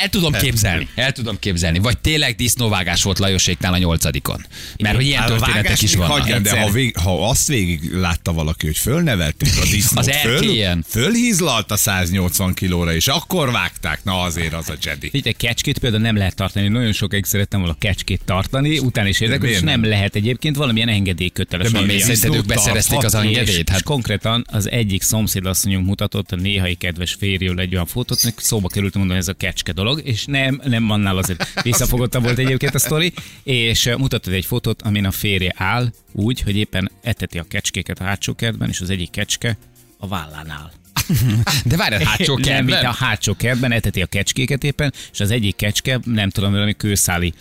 El 0.01 0.09
tudom 0.09 0.33
képzelni, 0.33 0.87
el 0.95 1.11
tudom 1.11 1.39
képzelni. 1.39 1.79
Vagy 1.79 1.97
tényleg 1.97 2.35
disznóvágás 2.35 3.03
volt 3.03 3.19
Lajoséknál 3.19 3.73
a 3.73 3.77
nyolcadikon. 3.77 4.45
Mert 4.77 4.95
hogy 4.95 5.05
ilyen 5.05 5.21
Hát 5.21 5.29
a 5.29 5.35
történetek 5.37 5.81
is 5.81 5.95
vannak. 5.95 6.11
hagyjam, 6.11 6.43
de 6.43 6.59
ha, 6.61 6.69
vég, 6.71 6.97
ha 6.97 7.29
azt 7.29 7.47
végig 7.47 7.93
látta 7.93 8.33
valaki, 8.33 8.65
hogy 8.65 8.77
fölnevelték 8.77 9.49
a 9.61 9.65
disznót, 9.71 10.07
Az 10.07 10.15
föl, 10.15 10.81
fölhízlalt 10.87 11.71
a 11.71 11.75
180 11.77 12.53
kilóra, 12.53 12.93
és 12.95 13.07
akkor 13.07 13.51
vágták, 13.51 14.03
na 14.03 14.21
azért 14.21 14.53
az 14.53 14.69
a 14.69 14.73
Jedi. 14.83 15.09
Itt 15.11 15.25
egy 15.25 15.37
kecskét 15.37 15.77
például 15.77 16.01
nem 16.01 16.15
lehet 16.17 16.35
tartani. 16.35 16.67
Nagyon 16.67 16.91
sokáig 16.93 17.25
szerettem 17.25 17.59
volna 17.59 17.75
kecskét 17.79 18.21
tartani, 18.25 18.79
utána 18.79 19.07
is 19.07 19.19
érdekes, 19.19 19.43
és 19.43 19.49
miért 19.49 19.65
nem 19.65 19.79
nem? 19.79 19.89
lehet 19.89 20.15
egyébként 20.15 20.55
valamilyen 20.55 20.89
engedélyköteles. 20.89 21.65
De 21.65 21.71
mi, 21.71 21.77
valamilyen- 21.77 22.07
mi 22.07 22.15
Szerinted 22.15 22.39
ők 22.41 22.47
beszerezték 22.55 23.03
az 23.03 23.15
engedélyt? 23.15 23.69
Hát 23.69 23.77
és 23.77 23.83
konkrétan 23.83 24.45
az 24.51 24.69
egyik 24.69 25.01
szomszédasszonyunk 25.01 25.85
mutatott 25.85 26.31
a 26.31 26.35
néhai 26.35 26.75
kedves 26.75 27.13
férjül 27.19 27.59
egy 27.59 27.73
olyan 27.73 27.85
fotót, 27.85 28.33
szóba 28.37 28.67
került 28.67 28.93
mondani, 28.95 29.14
ez 29.15 29.27
a 29.27 29.33
kecske 29.33 29.71
dolog, 29.71 30.01
és 30.03 30.25
nem, 30.25 30.61
nem 30.63 30.89
annál 30.89 31.17
azért 31.17 31.61
visszafogotta 31.61 32.19
volt 32.19 32.37
egyébként 32.37 32.75
a 32.75 32.79
sztori, 32.79 33.13
és 33.43 33.93
mutatott 33.97 34.33
egy 34.33 34.45
fotót, 34.45 34.81
amin 34.81 35.05
a 35.05 35.11
férje 35.11 35.53
áll 35.57 35.91
úgy, 36.11 36.41
hogy 36.41 36.55
éppen 36.55 36.91
eteti 37.01 37.39
a 37.39 37.43
kecskéket 37.43 37.99
a 37.99 38.03
hátsó 38.03 38.33
kertben, 38.33 38.69
és 38.69 38.81
az 38.81 38.89
egyik 38.89 39.09
kecske 39.09 39.57
a 39.97 40.07
vállán 40.07 40.49
áll. 40.49 40.71
de 41.65 41.77
várj, 41.77 41.95
a 41.95 42.07
hátsó 42.07 42.33
Nem, 42.33 42.43
kertben? 42.43 42.85
a 42.85 42.93
hátsó 42.93 43.35
kertben 43.35 43.71
eteti 43.71 44.01
a 44.01 44.05
kecskéket 44.05 44.63
éppen, 44.63 44.93
és 45.11 45.19
az 45.19 45.31
egyik 45.31 45.55
kecske, 45.55 45.99
nem 46.03 46.29
tudom, 46.29 46.51
valami 46.51 46.73
kőszáli 46.73 47.33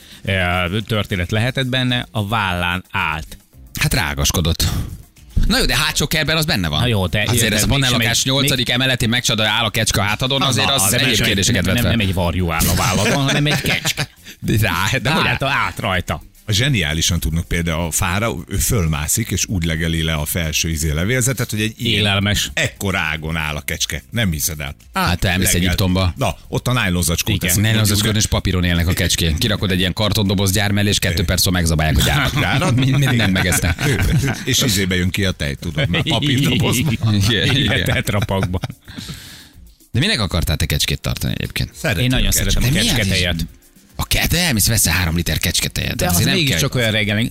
történet 0.87 1.31
lehetett 1.31 1.67
benne, 1.67 2.07
a 2.11 2.29
vállán 2.29 2.85
állt. 2.91 3.37
Hát 3.81 3.95
rágaskodott. 3.95 4.69
Na 5.47 5.59
jó, 5.59 5.65
de 5.65 5.77
hátsó 5.77 6.07
kertben 6.07 6.37
az 6.37 6.45
benne 6.45 6.69
van. 6.69 6.81
Na 6.81 6.87
jó, 6.87 7.07
de- 7.07 7.25
azért 7.29 7.51
de 7.51 7.57
ez 7.57 7.63
a 7.63 7.67
panellakás 7.67 8.19
egy- 8.19 8.25
8. 8.27 8.71
emeletén 8.71 9.09
megcsodál 9.09 9.47
áll 9.47 9.65
a 9.65 9.71
kecska 9.71 10.01
a 10.01 10.05
hátadon, 10.05 10.43
azért 10.43 10.71
az 10.71 10.91
de 10.91 10.97
egyéb 10.99 11.17
nem- 11.19 11.27
kérdéseket 11.27 11.65
nem, 11.65 11.75
vet 11.75 11.83
nem, 11.83 11.91
nem 11.97 12.07
egy 12.07 12.15
varjú 12.15 12.51
áll 12.51 12.67
a 12.69 12.75
vállaton, 12.75 13.23
hanem 13.23 13.47
egy 13.47 13.61
kecske. 13.61 14.09
De 14.41 14.53
rá, 14.61 14.73
de 14.93 14.99
De 14.99 15.11
hogy 15.11 15.27
állt 15.41 15.79
rajta. 15.79 16.23
A 16.47 16.53
zseniálisan 16.53 17.21
tudnak 17.21 17.49
például 17.49 17.87
a 17.87 17.91
fára, 17.91 18.35
ő 18.49 18.57
fölmászik, 18.57 19.31
és 19.31 19.47
úgy 19.47 19.65
legeli 19.65 20.03
le 20.03 20.15
a 20.15 20.25
felső 20.25 20.69
izé 20.71 20.91
levélzetet, 20.93 21.51
hogy 21.51 21.61
egy 21.61 21.75
ilyen 21.77 21.99
Élelmes. 21.99 22.51
ekkor 22.55 22.97
ágon 22.97 23.37
áll 23.37 23.57
a 23.57 23.61
kecske. 23.61 24.03
Nem 24.11 24.31
hiszed 24.31 24.61
el. 24.61 24.75
Á, 24.93 25.15
te 25.15 25.29
elmész 25.29 25.53
Leggel. 25.53 25.67
Egyiptomba. 25.67 26.15
Na, 26.17 26.37
ott 26.49 26.69
a 26.69 26.73
nájlonzacskót 26.73 27.35
Igen. 27.43 27.87
körön 28.01 28.17
és 28.17 28.27
papíron 28.27 28.65
élnek 28.65 28.89
a 28.89 28.93
kecskén. 28.93 29.37
Kirakod 29.37 29.71
egy 29.71 29.79
ilyen 29.79 29.93
kartondoboz 29.93 30.53
gyár 30.53 30.71
mellé, 30.71 30.89
és 30.89 30.99
kettő 30.99 31.25
perc 31.25 31.45
múlva 31.45 31.59
megzabálják 31.59 31.99
a 31.99 32.03
gyárat. 32.03 32.41
Gyárat? 32.41 32.75
Mind- 32.75 32.99
Mindent 32.99 33.33
megesznek. 33.33 33.85
és 34.45 34.63
izébe 34.63 34.95
jön 34.97 35.11
ki 35.11 35.25
a 35.25 35.31
tej, 35.31 35.55
tudod, 35.55 35.89
már 35.89 36.03
papírdobozban. 36.03 37.15
Igen, 37.31 37.85
tetrapakban. 37.85 38.61
De 39.91 40.01
minek 40.01 40.21
akartál 40.21 40.57
te 40.57 40.67
kecskét 40.67 41.01
tartani 41.01 41.35
egyébként? 41.37 41.71
Szeretjük 41.75 42.05
Én 42.05 42.11
nagyon 42.11 42.27
a 42.27 42.33
szeretem 42.33 42.63
a 42.65 42.69
kecsketejet. 42.73 43.47
A 43.97 44.07
ke- 44.07 44.27
de 44.29 44.39
elmész, 44.39 44.67
veszel 44.67 44.93
három 44.93 45.17
liter 45.17 45.39
kecsketejet. 45.39 45.97
De 45.97 46.07
az 46.07 46.11
Azért 46.13 46.27
nem 46.27 46.35
mégis 46.35 46.51
kell- 46.51 46.61
csak 46.61 46.75
olyan 46.75 46.91
reggel. 46.91 47.27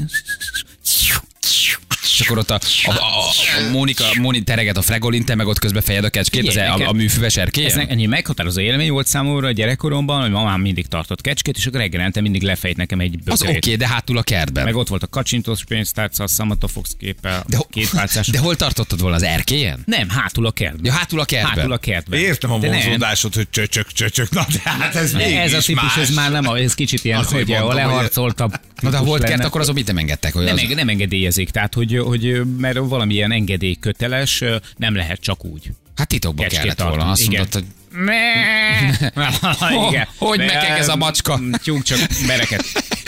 És 2.14 2.20
akkor 2.26 2.38
ott 2.38 2.52
a, 2.52 2.60
a, 2.86 2.92
a, 2.92 2.96
a 2.96 3.72
Mónika, 3.72 4.04
Móni 4.20 4.42
tereget 4.44 4.78
a 4.78 4.82
fregolin, 4.82 5.26
te 5.26 5.36
meg 5.36 5.48
ott 5.48 5.60
közben 5.60 5.82
fejed 5.82 6.04
a 6.04 6.10
kecskét, 6.10 6.48
az 6.48 6.54
Igen, 6.56 6.72
a, 6.72 6.88
a, 6.88 6.92
műfüves 6.94 7.36
Ez 7.36 7.42
erkélyen? 7.42 7.78
ne- 7.78 7.86
ennyi 7.88 8.06
meghatározó 8.06 8.60
élmény 8.62 8.92
volt 8.92 9.08
számomra 9.08 9.48
a 9.48 9.52
gyerekkoromban, 9.52 10.22
hogy 10.22 10.30
mamám 10.32 10.62
mindig 10.62 10.88
tartott 10.88 11.22
kecskét, 11.22 11.58
és 11.58 11.66
akkor 11.66 11.80
reggelente 11.80 12.22
mindig 12.22 12.42
lefejt 12.42 12.78
nekem 12.78 13.00
egy 13.00 13.18
Az 13.26 13.42
oké, 13.42 13.46
bögrét. 13.46 13.66
okay, 13.66 13.76
de 13.78 13.88
hátul 13.88 14.18
a 14.18 14.22
kertben. 14.24 14.64
Meg 14.64 14.76
ott 14.76 14.88
volt 14.88 15.04
a 15.04 15.08
kacsintós 15.08 15.64
pénztárca, 15.64 16.24
a 16.24 16.28
Samantha 16.28 16.68
Fox 16.68 16.96
képe, 17.00 17.44
de, 17.48 17.58
a 17.58 17.66
két 17.72 17.90
pálcás. 17.90 18.28
de 18.28 18.40
hol 18.40 18.56
tartottad 18.56 19.00
volna 19.02 19.16
az 19.16 19.24
erkélyen? 19.24 19.82
Nem, 19.86 20.10
hátul 20.10 20.46
a 20.46 20.52
kertben. 20.52 20.86
Ja, 20.86 20.92
hátul 20.92 21.20
a 21.20 21.26
kertben. 21.26 21.56
Hátul 21.56 21.72
a 21.72 21.78
kertben. 21.78 22.20
Értem 22.20 22.52
a 22.52 22.58
vonzódásod, 22.58 23.34
hogy 23.36 23.48
csöcsök, 23.50 23.88
csöcsök. 23.92 24.30
Na, 24.30 24.46
de 24.54 24.60
hát 24.64 24.96
ez 24.96 25.14
ez 25.14 25.54
a 25.54 25.60
típus, 25.62 25.98
ez 25.98 26.10
már 26.14 26.32
nem, 26.32 26.48
a- 26.48 26.58
ez 26.58 26.74
kicsit 26.74 27.04
ilyen, 27.04 27.24
hogy 27.24 27.52
a 27.52 27.74
leharcoltabb. 27.74 28.54
Na 28.82 28.90
de 28.90 28.98
ha 28.98 29.04
volt 29.04 29.24
kert, 29.24 29.44
akkor 29.44 29.62
azon 29.62 29.74
mit 29.74 29.88
nem 29.88 29.98
engedtek? 29.98 30.34
Hogy 30.34 30.44
nem, 30.44 30.58
nem 30.76 30.90
engedélyezik, 30.90 31.50
tehát 31.50 31.74
hogy, 31.74 31.98
hogy 32.04 32.42
mert 32.58 32.78
valamilyen 32.78 33.32
engedély 33.32 33.76
köteles, 33.80 34.44
nem 34.76 34.96
lehet 34.96 35.20
csak 35.22 35.46
úgy. 35.46 35.72
Hát 35.96 36.08
titokban 36.08 36.44
Kecskét 36.46 36.62
kellett 36.62 36.78
tartani. 36.78 36.98
volna. 36.98 37.12
Azt 37.12 37.22
Igen. 37.22 37.34
mondod, 37.34 37.54
hogy 37.54 37.66
Igen. 39.90 40.08
hogy 40.18 40.38
mekeg 40.40 40.78
ez 40.78 40.88
a 40.88 40.96
macska? 40.96 41.40
Tyúk 41.64 41.84
csak 41.84 42.00
bereket. 42.28 42.66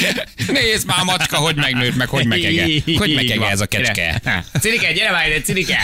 nézd 0.48 0.86
már 0.86 1.00
a 1.00 1.04
macska, 1.04 1.38
hogy 1.38 1.56
megnőtt, 1.56 1.96
meg 1.96 2.08
hogy 2.08 2.28
mekege. 2.28 2.68
Hogy 2.98 3.14
mekege 3.14 3.50
ez 3.50 3.62
a 3.62 3.66
kecske? 3.66 4.22
Cinike, 4.60 4.94
gyere 4.94 5.12
már 5.12 5.28
ide, 5.28 5.42
Cinike! 5.42 5.78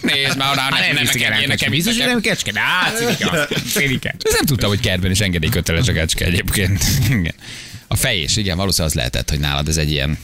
Nézd 0.00 0.36
már 0.36 0.56
Hát 0.56 0.70
nem, 0.70 0.94
nem 0.94 1.30
nem 1.30 1.42
nekem, 1.46 1.70
Biztos, 1.70 1.96
hogy 1.96 2.06
nem 2.06 2.20
kecske? 2.20 2.52
De 2.52 2.60
á. 2.60 2.92
Cinike. 3.72 4.14
Ez 4.22 4.32
nem 4.38 4.44
tudtam, 4.46 4.68
hogy 4.68 4.80
kertben 4.80 5.10
is 5.10 5.20
engedélyköteles 5.20 5.88
a 5.88 5.92
kecske 5.92 6.24
egyébként. 6.24 6.84
A 7.88 7.96
fejés, 7.96 8.36
igen, 8.36 8.56
valószínűleg 8.56 8.90
az 8.90 8.98
lehetett, 8.98 9.30
hogy 9.30 9.40
nálad 9.40 9.68
ez 9.68 9.76
egy 9.76 9.90
ilyen 9.90 10.18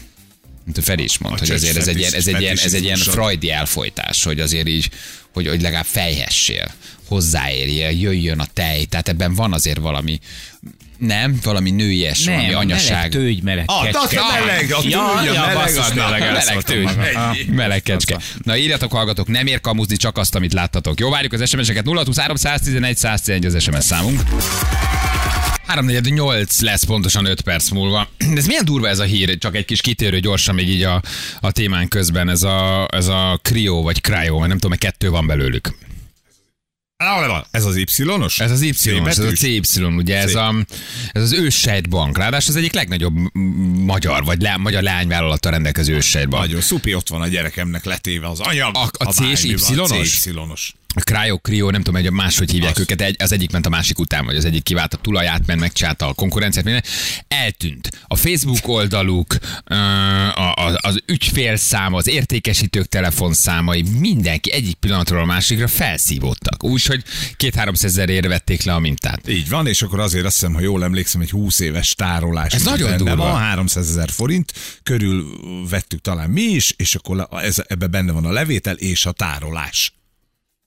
Feri 0.83 1.03
is 1.03 1.18
mondta, 1.18 1.42
A 1.42 1.46
hogy 1.46 1.55
azért 1.57 1.77
ez 1.77 1.88
egy, 1.88 1.98
ilyen, 1.98 2.14
ez, 2.14 2.27
egy 2.27 2.40
ilyen, 2.40 2.59
ez 2.64 2.75
egy 2.75 2.83
ilyen 2.83 2.96
freudi 2.96 3.51
elfolytás, 3.51 4.22
hogy 4.25 4.40
azért 4.40 4.68
így, 4.68 4.90
hogy, 5.33 5.48
hogy 5.48 5.61
legalább 5.62 5.85
fejhessél, 5.85 6.70
hozzáérjél, 7.09 7.90
jöjjön 7.90 8.38
a 8.40 8.46
tej, 8.53 8.85
tehát 8.85 9.09
ebben 9.09 9.35
van 9.35 9.53
azért 9.53 9.79
valami, 9.79 10.18
nem, 10.98 11.38
valami 11.42 11.70
nőies, 11.70 12.25
valami 12.25 12.42
Nem, 12.46 12.55
a 12.55 12.59
meleg 12.59 12.70
anyaság. 12.70 13.11
tőgy, 13.11 13.42
meleg 13.42 13.64
Ah, 13.66 13.85
kecske. 13.85 14.01
az 14.01 14.14
a 14.16 14.44
meleg, 14.44 14.72
a 14.72 14.81
tőgy, 14.81 14.90
Ja, 14.90 15.14
a 15.14 15.25
ja, 15.25 15.33
meleg, 15.33 15.55
basszus, 15.55 15.79
az 15.79 15.87
tényleg 15.88 16.20
meleg 16.20 16.35
elszóltam 16.37 16.62
tőgy. 16.75 17.14
Ah. 17.14 17.37
Meleg 17.46 17.83
kecske. 17.83 18.18
Na 18.42 18.57
írjatok, 18.57 18.92
hallgatok, 18.92 19.29
nem 19.29 19.46
ér 19.46 19.61
kamuzni, 19.61 19.96
csak 19.96 20.18
azt, 20.18 20.35
amit 20.35 20.53
láttatok. 20.53 21.01
Jó, 21.01 21.11
várjuk 21.11 21.33
az 21.33 21.48
SMS-eket. 21.48 21.85
023 21.87 22.37
111 22.37 22.96
111 22.96 23.44
az 23.44 23.62
SMS 23.62 23.85
számunk. 23.85 24.20
348 25.73 26.61
lesz 26.61 26.85
pontosan 26.85 27.25
5 27.25 27.41
perc 27.41 27.71
múlva. 27.71 28.09
Ez 28.37 28.47
milyen 28.47 28.65
durva 28.65 28.89
ez 28.89 28.99
a 28.99 29.05
hír, 29.05 29.39
csak 29.39 29.57
egy 29.57 29.65
kis 29.65 29.81
kitérő 29.81 30.21
gyorsan 30.21 30.55
még 30.55 30.69
így 30.69 30.83
a, 30.83 31.03
a 31.41 31.53
témán 31.53 31.89
közben, 31.89 32.29
ez 32.29 32.43
a, 32.43 32.89
ez 32.91 33.07
a 33.07 33.41
Cryo 33.43 33.83
vagy 33.83 34.01
Cryo, 34.01 34.39
vagy 34.39 34.49
nem 34.49 34.57
tudom, 34.57 34.71
mert 34.71 34.83
kettő 34.83 35.11
van 35.11 35.27
belőlük. 35.27 35.75
Ez 37.51 37.65
az 37.65 37.77
Y-os? 37.77 38.41
Ez 38.41 38.51
az 38.51 38.61
Y, 38.61 39.01
ez 39.05 39.19
a? 39.19 39.33
CY, 39.33 39.61
ugye 39.83 40.19
ez, 40.19 40.35
a, 40.35 40.55
ez 41.13 41.23
az 41.23 41.33
őssejtbank. 41.33 42.19
Ráadásul 42.19 42.51
az 42.51 42.57
egyik 42.57 42.73
legnagyobb 42.73 43.15
magyar, 43.85 44.25
vagy 44.25 44.41
le, 44.41 44.57
magyar 44.57 44.83
leányvállalattal 44.83 45.53
rendelkező 45.53 45.95
őssejtbank. 45.95 46.45
Nagyon 46.45 46.61
szupi, 46.61 46.95
ott 46.95 47.09
van 47.09 47.21
a 47.21 47.29
gyerekemnek 47.29 47.85
letéve 47.85 48.29
az 48.29 48.41
anyag. 48.41 48.77
A- 48.77 49.05
a 49.05 49.13
C 49.13 49.21
és 49.21 49.45
Y-os? 49.45 49.63
C 49.63 50.27
Y-os. 50.27 50.75
A 50.79 50.82
Cryo, 51.01 51.37
Cryo, 51.37 51.71
nem 51.71 51.83
tudom, 51.83 52.03
hogy 52.03 52.13
máshogy 52.13 52.51
hívják 52.51 52.75
Az. 52.75 52.81
őket, 52.81 53.01
egy, 53.01 53.17
az 53.19 53.33
egyik 53.33 53.51
ment 53.51 53.67
a 53.67 53.69
másik 53.69 53.99
után, 53.99 54.25
vagy 54.25 54.37
az 54.37 54.45
egyik 54.45 54.63
kivált 54.63 54.95
a 54.95 54.97
tulaját, 54.97 55.47
mert 55.47 55.61
megcsinálta 55.61 56.07
a 56.07 56.13
konkurenciát, 56.13 56.65
minden. 56.65 56.83
eltűnt. 57.29 57.91
A 58.07 58.17
Facebook 58.17 58.69
oldaluk, 58.69 59.37
ö, 59.65 59.75
a, 59.75 60.55
a, 60.55 60.79
az 60.83 61.03
ügyfélszáma, 61.07 61.97
az 61.97 62.09
értékesítők 62.09 62.87
telefonszámai, 62.87 63.85
mindenki 63.99 64.53
egyik 64.53 64.75
pillanatról 64.75 65.21
a 65.21 65.25
másikra 65.25 65.69
felszívódtak. 65.69 66.65
Úgyhogy 66.65 67.03
két-háromszezerért 67.37 68.27
vették 68.27 68.63
le 68.63 68.75
a 68.75 68.79
mintát. 68.79 69.29
Így 69.29 69.49
van, 69.49 69.67
és 69.67 69.83
akkor 69.83 70.01
azért 70.01 70.25
azt 70.25 70.35
hiszem, 70.35 70.55
ha 70.55 70.61
jól 70.61 70.85
emlékszem, 70.85 71.21
egy 71.21 71.31
20 71.31 71.61
éves 71.61 71.95
tárolás. 71.95 72.53
Ez 72.53 72.63
nagyon 72.63 72.97
durva. 72.97 73.17
Van 73.17 73.39
300 73.39 73.89
ezer 73.89 74.11
forint, 74.11 74.53
körül 74.83 75.27
vettük 75.71 76.01
talán 76.01 76.31
mi 76.31 76.43
is, 76.43 76.75
és 76.77 76.95
akkor 76.95 77.29
ez, 77.31 77.57
ebbe 77.67 77.87
benne 77.87 78.13
van 78.13 78.25
a 78.25 78.33
levétel 78.33 78.75
és 78.75 79.07
a 79.07 79.13
tárolás. 79.13 79.93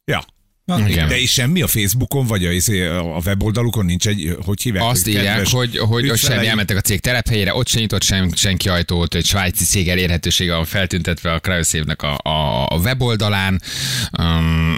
Yeah. 0.07 0.21
Ja. 0.67 0.87
Igen. 0.87 1.07
De 1.07 1.19
és 1.19 1.31
semmi 1.31 1.61
a 1.61 1.67
Facebookon, 1.67 2.25
vagy 2.25 2.45
a, 2.45 2.51
izé, 2.51 2.85
a 2.85 3.21
weboldalukon 3.25 3.85
nincs 3.85 4.07
egy, 4.07 4.37
hogy 4.45 4.61
hívják? 4.61 4.83
Azt 4.83 5.03
hogy 5.03 5.13
írják, 5.13 5.47
hogy, 5.47 5.77
hogy, 5.77 6.09
hogy 6.09 6.19
semmi 6.19 6.47
elmentek 6.47 6.77
a 6.77 6.81
cég 6.81 6.99
telephelyére, 6.99 7.55
ott 7.55 7.67
se 7.67 7.79
nyitott 7.79 8.03
sem, 8.03 8.33
senki 8.35 8.69
ajtót, 8.69 9.15
egy 9.15 9.25
svájci 9.25 9.63
cég 9.63 9.89
elérhetősége 9.89 10.53
van 10.53 10.65
feltüntetve 10.65 11.33
a 11.33 11.39
Cryoszévnek 11.39 12.01
a, 12.01 12.17
a, 12.17 12.65
a 12.65 12.77
weboldalán. 12.77 13.61
Um, 14.19 14.75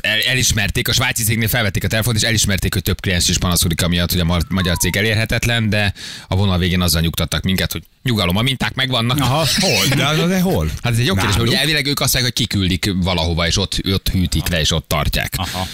el, 0.00 0.18
elismerték, 0.28 0.88
a 0.88 0.92
svájci 0.92 1.22
cégnél 1.22 1.48
felvették 1.48 1.84
a 1.84 1.88
telefont, 1.88 2.16
és 2.16 2.22
elismerték, 2.22 2.72
hogy 2.72 2.82
több 2.82 3.00
kliens 3.00 3.28
is 3.28 3.38
panaszkodik 3.38 3.82
amiatt, 3.82 4.12
hogy 4.12 4.20
a 4.20 4.40
magyar 4.48 4.76
cég 4.76 4.96
elérhetetlen, 4.96 5.68
de 5.68 5.92
a 6.28 6.36
vonal 6.36 6.58
végén 6.58 6.80
azzal 6.80 7.00
nyugtattak 7.00 7.42
minket, 7.42 7.72
hogy 7.72 7.82
nyugalom, 8.02 8.36
a 8.36 8.42
minták 8.42 8.74
megvannak. 8.74 9.20
Aha. 9.20 9.46
Hol? 9.60 9.86
De, 9.96 10.26
de 10.26 10.40
hol? 10.40 10.70
Hát 10.82 10.92
ez 10.92 10.98
egy 10.98 11.06
jó 11.06 11.14
kérdés, 11.14 11.36
ugye 11.36 11.58
elvileg 11.58 11.86
ők 11.86 12.00
azt 12.00 12.12
mondják, 12.12 12.34
hogy 12.36 12.46
kiküldik 12.46 12.92
valahova, 13.02 13.46
és 13.46 13.56
ott, 13.56 13.80
ott 13.92 14.08
hűtik 14.08 14.48
le, 14.48 14.60
és 14.60 14.70
ott 14.70 14.88
tartják. 14.88 15.05
Tartják. 15.08 15.34
Aha. 15.36 15.66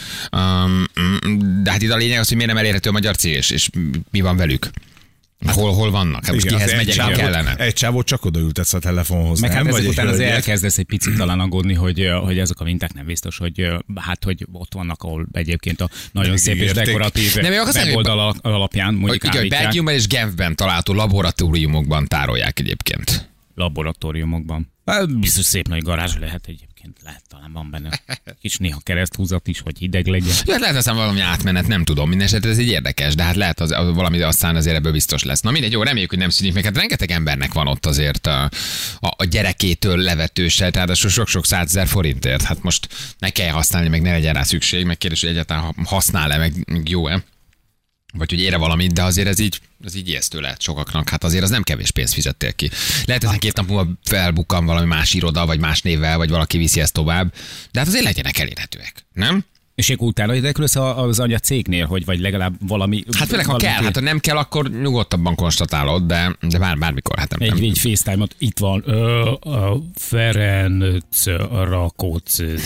Um, 0.64 0.86
de 1.62 1.70
hát 1.70 1.82
itt 1.82 1.90
a 1.90 1.96
lényeg 1.96 2.18
az, 2.18 2.28
hogy 2.28 2.36
miért 2.36 2.52
nem 2.52 2.60
elérhető 2.60 2.88
a 2.88 2.92
magyar 2.92 3.16
cég, 3.16 3.32
és, 3.34 3.50
és 3.50 3.70
mi 4.10 4.20
van 4.20 4.36
velük? 4.36 4.70
Hol, 5.46 5.72
hol 5.72 5.90
vannak? 5.90 6.24
Hát 6.24 6.34
most 6.34 6.44
Igen, 6.46 6.56
kihez 6.56 6.72
az 6.72 6.78
egy 6.78 6.86
megyek, 6.86 6.96
mi 6.96 7.00
csávót- 7.02 7.16
kellene? 7.16 7.56
Egy 7.56 7.72
csávót 7.72 8.06
csak 8.06 8.24
odaültetsz 8.24 8.72
a 8.72 8.78
telefonhoz. 8.78 9.40
Meg 9.40 9.50
hát 9.52 9.58
nem? 9.58 9.68
ezek 9.68 9.82
Vagy 9.82 9.90
után 9.90 10.06
azért 10.06 10.30
elkezdesz 10.30 10.78
egy 10.78 10.84
picit 10.84 11.16
talán 11.16 11.40
aggódni, 11.40 11.74
hogy, 11.74 12.08
hogy 12.24 12.38
ezek 12.38 12.60
a 12.60 12.64
minták 12.64 12.94
nem 12.94 13.04
biztos, 13.04 13.38
hogy 13.38 13.68
hát, 13.94 14.24
hogy 14.24 14.46
ott 14.52 14.74
vannak, 14.74 15.02
ahol 15.02 15.26
egyébként 15.32 15.80
a 15.80 15.88
nagyon 16.12 16.36
szép 16.36 16.56
és 16.56 16.72
dekoratív 16.72 17.34
Nem, 17.34 17.52
weboldal 17.52 18.34
alapján 18.40 18.94
mondjuk 18.94 19.24
igen, 19.24 19.48
Belgiumban 19.48 19.94
és 19.94 20.06
Genfben 20.06 20.56
található 20.56 20.92
laboratóriumokban 20.94 22.06
tárolják 22.06 22.60
egyébként. 22.60 23.30
laboratóriumokban. 23.54 24.72
Hát, 24.84 25.18
Biztos 25.18 25.44
szép 25.44 25.68
nagy 25.68 25.82
garázs 25.82 26.16
lehet 26.20 26.46
egyébként, 26.46 26.71
lehet 27.02 27.22
talán 27.28 27.52
van 27.52 27.70
benne. 27.70 28.00
Kis 28.40 28.56
néha 28.56 28.80
kereszthúzat 28.82 29.48
is, 29.48 29.60
hogy 29.60 29.78
hideg 29.78 30.06
legyen. 30.06 30.34
Ja, 30.44 30.58
lehet 30.58 30.76
aztán 30.76 30.96
valami 30.96 31.20
átmenet, 31.20 31.66
nem 31.66 31.84
tudom. 31.84 32.08
Mindenesetre 32.08 32.50
ez 32.50 32.58
egy 32.58 32.68
érdekes, 32.68 33.14
de 33.14 33.22
hát 33.22 33.34
lehet 33.34 33.60
az, 33.60 33.70
az 33.70 33.94
valami 33.94 34.20
aztán 34.20 34.56
azért 34.56 34.76
ebből 34.76 34.92
biztos 34.92 35.22
lesz. 35.22 35.40
Na 35.40 35.50
mindegy, 35.50 35.72
jó, 35.72 35.82
reméljük, 35.82 36.10
hogy 36.10 36.18
nem 36.18 36.30
szűnik 36.30 36.54
meg. 36.54 36.64
Hát 36.64 36.76
rengeteg 36.76 37.10
embernek 37.10 37.52
van 37.52 37.66
ott 37.66 37.86
azért 37.86 38.26
a, 38.26 38.42
a, 39.00 39.14
a 39.16 39.24
gyerekétől 39.24 39.96
levetőse, 39.96 40.70
tehát 40.70 40.96
sok-sok 40.96 41.46
százezer 41.46 41.86
forintért. 41.86 42.42
Hát 42.42 42.62
most 42.62 42.88
ne 43.18 43.30
kell 43.30 43.50
használni, 43.50 43.88
meg 43.88 44.02
ne 44.02 44.10
legyen 44.10 44.34
rá 44.34 44.42
szükség, 44.42 44.84
meg 44.84 44.98
kérdés, 44.98 45.20
hogy 45.20 45.30
egyáltalán 45.30 45.62
ha- 45.62 45.74
használ-e, 45.84 46.36
meg 46.36 46.54
jó-e. 46.84 47.24
Vagy 48.12 48.30
hogy 48.30 48.40
ére 48.40 48.56
valamit, 48.56 48.92
de 48.92 49.02
azért 49.02 49.28
ez 49.28 49.38
így, 49.38 49.60
ez 49.84 49.94
így 49.94 50.08
ijesztő 50.08 50.40
lehet 50.40 50.60
sokaknak. 50.60 51.08
Hát 51.08 51.24
azért 51.24 51.42
az 51.42 51.50
nem 51.50 51.62
kevés 51.62 51.90
pénzt 51.90 52.14
fizettél 52.14 52.52
ki. 52.52 52.70
Lehet, 53.04 53.24
hogy 53.24 53.38
két 53.38 53.56
nap 53.56 53.68
múlva 53.68 53.90
felbukkan 54.04 54.64
valami 54.64 54.86
más 54.86 55.14
iroda, 55.14 55.46
vagy 55.46 55.60
más 55.60 55.82
névvel, 55.82 56.16
vagy 56.16 56.30
valaki 56.30 56.56
viszi 56.58 56.80
ezt 56.80 56.92
tovább. 56.92 57.32
De 57.70 57.78
hát 57.78 57.88
azért 57.88 58.04
legyenek 58.04 58.38
elérhetőek, 58.38 59.04
nem? 59.12 59.44
És 59.74 59.90
akkor 59.90 60.06
utána 60.08 60.34
érdeklődsz 60.34 60.76
az 60.76 61.20
anya 61.20 61.38
cégnél, 61.38 61.86
hogy 61.86 62.04
vagy 62.04 62.20
legalább 62.20 62.54
valami... 62.68 63.04
Hát 63.18 63.28
főleg, 63.28 63.46
ha 63.46 63.56
kell, 63.56 63.82
hát 63.82 63.94
ha 63.94 64.00
nem 64.00 64.18
kell, 64.18 64.36
akkor 64.36 64.70
nyugodtabban 64.70 65.34
konstatálod, 65.34 66.02
de, 66.02 66.36
de 66.40 66.58
bár, 66.58 66.78
bármikor, 66.78 67.18
hát 67.18 67.30
nem, 67.30 67.48
Egy, 67.48 67.54
nem. 67.54 67.62
egy 67.70 67.78
FaceTime-ot, 67.78 68.34
itt 68.38 68.58
van, 68.58 68.82
ö, 68.86 69.30
a 69.30 69.82
Ferenc 69.94 71.24
Rakóc. 71.50 72.38
Nem, 72.38 72.56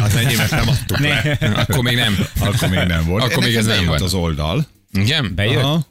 Az 0.04 0.14
enyémet 0.16 0.50
nem 0.50 0.68
adtuk 0.68 0.98
le. 0.98 1.38
Akkor 1.56 1.82
még 1.82 1.96
nem. 1.96 2.16
Akkor 2.40 2.68
még 2.68 2.86
nem 2.86 3.04
volt. 3.04 3.24
Akkor 3.24 3.42
még 3.42 3.54
ez 3.56 3.66
nem 3.66 3.86
volt. 3.86 4.00
az 4.00 4.14
oldal. 4.14 4.66
Igen? 4.92 5.32
Bejött? 5.34 5.62
Aha. 5.62 5.86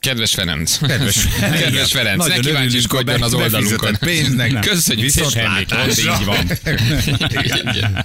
Kedves 0.00 0.34
Ferenc. 0.34 0.78
Kedves, 0.78 1.26
Kedves 1.60 1.92
Ferenc, 1.92 2.22
ne 2.22 2.28
Nagyon 2.28 2.44
kíváncsiskodjon 2.44 3.22
örülünk 3.22 3.34
a 3.34 3.36
az 3.36 3.54
oldalunkon. 3.54 3.96
pénznek. 4.00 4.60
Köszönjük 4.70 5.04
Viszont 5.04 5.30
szépen. 5.30 5.66
Így 5.88 6.24
van. 6.24 6.46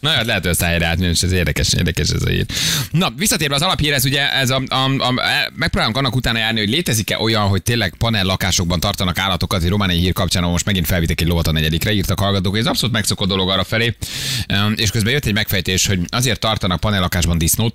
Na, 0.00 0.10
hát 0.10 0.26
lehet, 0.26 0.42
hogy 0.42 0.50
azt 0.50 0.62
helyre 0.62 0.86
átmenni, 0.86 1.10
és 1.10 1.22
ez 1.22 1.32
érdekes, 1.32 1.72
érdekes 1.72 2.08
ez 2.08 2.22
a 2.22 2.28
hír. 2.28 2.46
Na, 2.90 3.12
visszatérve 3.16 3.54
az 3.54 3.62
alaphírhez, 3.62 4.04
ugye 4.04 4.32
ez 4.32 4.50
a, 4.50 4.62
a, 4.68 4.74
a, 4.84 5.14
megpróbálunk 5.54 5.96
annak 5.96 6.14
utána 6.14 6.38
járni, 6.38 6.58
hogy 6.58 6.68
létezik-e 6.68 7.18
olyan, 7.18 7.48
hogy 7.48 7.62
tényleg 7.62 7.94
panel 7.98 8.24
lakásokban 8.24 8.80
tartanak 8.80 9.18
állatokat, 9.18 9.62
egy 9.62 9.68
romániai 9.68 9.98
hír 9.98 10.12
kapcsán, 10.12 10.40
ahol 10.40 10.52
most 10.52 10.64
megint 10.64 10.86
felvittek 10.86 11.20
egy 11.20 11.26
lovat 11.26 11.46
a 11.46 11.52
negyedikre, 11.52 11.92
írtak 11.92 12.20
hallgatók, 12.20 12.58
ez 12.58 12.66
abszolút 12.66 12.94
megszokott 12.94 13.28
dolog 13.28 13.50
arra 13.50 13.64
felé, 13.64 13.96
és 14.74 14.90
közben 14.90 15.12
jött 15.12 15.26
egy 15.26 15.34
megfejtés, 15.34 15.86
hogy 15.86 16.00
azért 16.08 16.40
tartanak 16.40 16.80
panel 16.80 17.00
lakásban 17.00 17.38
disznót, 17.38 17.74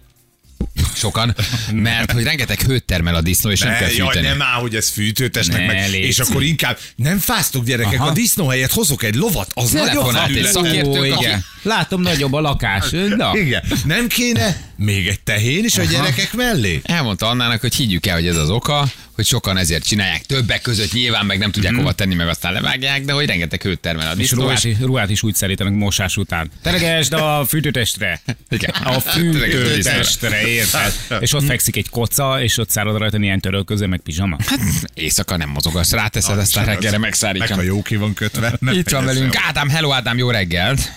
sokan, 0.96 1.36
mert 1.74 2.12
hogy 2.12 2.24
rengeteg 2.24 2.62
hőt 2.62 2.84
termel 2.84 3.16
a 3.16 3.22
disznó, 3.22 3.52
és 3.52 3.60
nem 3.60 3.72
kell 3.74 3.88
Ne, 3.88 3.94
jaj, 3.94 4.08
fűteni. 4.08 4.28
nem 4.28 4.42
áll, 4.42 4.60
hogy 4.62 4.76
ez 4.76 4.90
fűtőtesnek 4.90 5.58
Ne, 5.60 5.66
meg. 5.66 5.90
légy 5.90 6.04
És 6.04 6.20
akkor 6.20 6.44
inkább 6.44 6.78
nem 6.96 7.18
fáztok 7.18 7.66
gyerekek, 7.66 8.00
Aha. 8.00 8.10
a 8.10 8.12
disznó 8.14 8.48
helyett 8.48 8.72
hozok 8.72 9.04
egy 9.04 9.16
lovat, 9.16 9.52
az 9.54 9.72
nagyon 9.72 10.16
egy 10.16 10.22
felület. 10.22 10.52
szakértő, 10.52 10.90
Ó, 10.90 10.96
aki- 10.96 11.08
igen. 11.26 11.46
Látom, 11.62 12.02
nagyobb 12.02 12.34
a 12.34 12.40
lakás. 12.40 12.90
Na. 13.18 13.38
Igen. 13.38 13.64
Nem 13.86 14.08
kéne 14.08 14.58
még 14.80 15.08
egy 15.08 15.20
tehén 15.20 15.64
is 15.64 15.78
a 15.78 15.84
gyerekek 15.84 16.34
mellé? 16.34 16.82
Elmondta 16.84 17.28
Annának, 17.30 17.62
hogy 17.62 17.76
higgyük 17.76 18.06
el, 18.06 18.16
hogy 18.16 18.28
ez 18.28 18.36
az 18.38 18.50
oka, 18.50 18.88
hogy 19.16 19.26
sokan 19.26 19.58
ezért 19.58 19.86
csinálják. 19.86 20.22
Többek 20.26 20.62
között 20.62 20.94
nyilván 20.94 21.26
meg 21.26 21.38
nem 21.38 21.52
tudják 21.52 21.76
hova 21.76 21.92
tenni, 21.92 22.16
meg 22.16 22.28
aztán 22.28 22.54
levágják, 22.54 23.06
de 23.06 23.14
hogy 23.14 23.26
rengeteg 23.26 23.62
hőt 23.62 23.80
termel 23.80 24.08
a 24.08 24.12
És 24.12 24.18
disznó. 24.18 24.42
ruhát, 24.42 24.66
ruhát 24.82 25.10
is 25.10 25.24
úgy 25.24 25.36
szeretenek 25.36 25.74
mosás 25.74 26.18
után. 26.18 26.52
Teregesd 26.62 27.14
a 27.14 27.46
fűtőtestre. 27.48 28.22
Igen. 28.50 28.70
A 28.70 29.00
fűtőtestre, 29.14 30.48
érted? 30.48 30.94
És 31.20 31.34
ott 31.34 31.46
fekszik 31.46 31.76
egy 31.76 31.90
koca, 31.90 32.42
és 32.42 32.58
ott 32.58 32.70
szárad 32.70 32.98
rajta 32.98 33.18
ilyen 33.18 33.40
törölköző, 33.40 33.86
meg 33.86 34.00
pizsama. 34.00 34.38
Hát 34.46 34.60
éjszaka 34.94 35.38
nem 35.38 35.50
mozogasz, 35.50 35.92
ráteszed, 35.92 36.38
aztán 36.38 36.64
Az- 36.64 36.70
reggelre 36.70 36.98
Meg 36.98 37.00
megszárítja. 37.00 37.56
ha 37.56 37.62
jó 37.62 37.82
ki 37.82 37.96
van 37.96 38.14
kötve. 38.14 38.60
Itt 38.72 38.90
van 38.90 39.06
velünk 39.06 39.36
Ádám, 39.48 39.70
hello 39.70 39.92
Ádám, 39.94 40.18
jó 40.18 40.30
reggelt! 40.30 40.92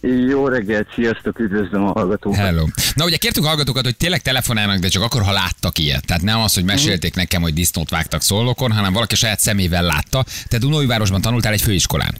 Jó 0.00 0.46
reggelt, 0.48 0.86
sziasztok, 0.94 1.38
üdvözlöm 1.38 1.82
a 1.86 1.90
hallgatókat. 1.92 2.38
Hello. 2.38 2.64
Na 2.94 3.04
ugye 3.04 3.16
kértük 3.16 3.44
hallgatókat, 3.44 3.84
hogy 3.84 3.96
tényleg 3.96 4.20
telefonálnak, 4.22 4.78
de 4.78 4.88
csak 4.88 5.02
akkor, 5.02 5.22
ha 5.22 5.32
láttak 5.32 5.78
ilyet. 5.78 6.06
Tehát 6.06 6.22
nem 6.22 6.38
az, 6.40 6.54
hogy 6.54 6.64
mesélték 6.64 7.14
nekem, 7.14 7.42
hogy 7.42 7.54
disznót 7.54 7.90
vágtak 7.90 8.22
szólokon, 8.22 8.72
hanem 8.72 8.92
valaki 8.92 9.14
saját 9.14 9.40
szemével 9.40 9.82
látta. 9.82 10.24
Te 10.48 10.58
Dunóivárosban 10.58 11.20
tanultál 11.20 11.52
egy 11.52 11.60
főiskolán. 11.62 12.14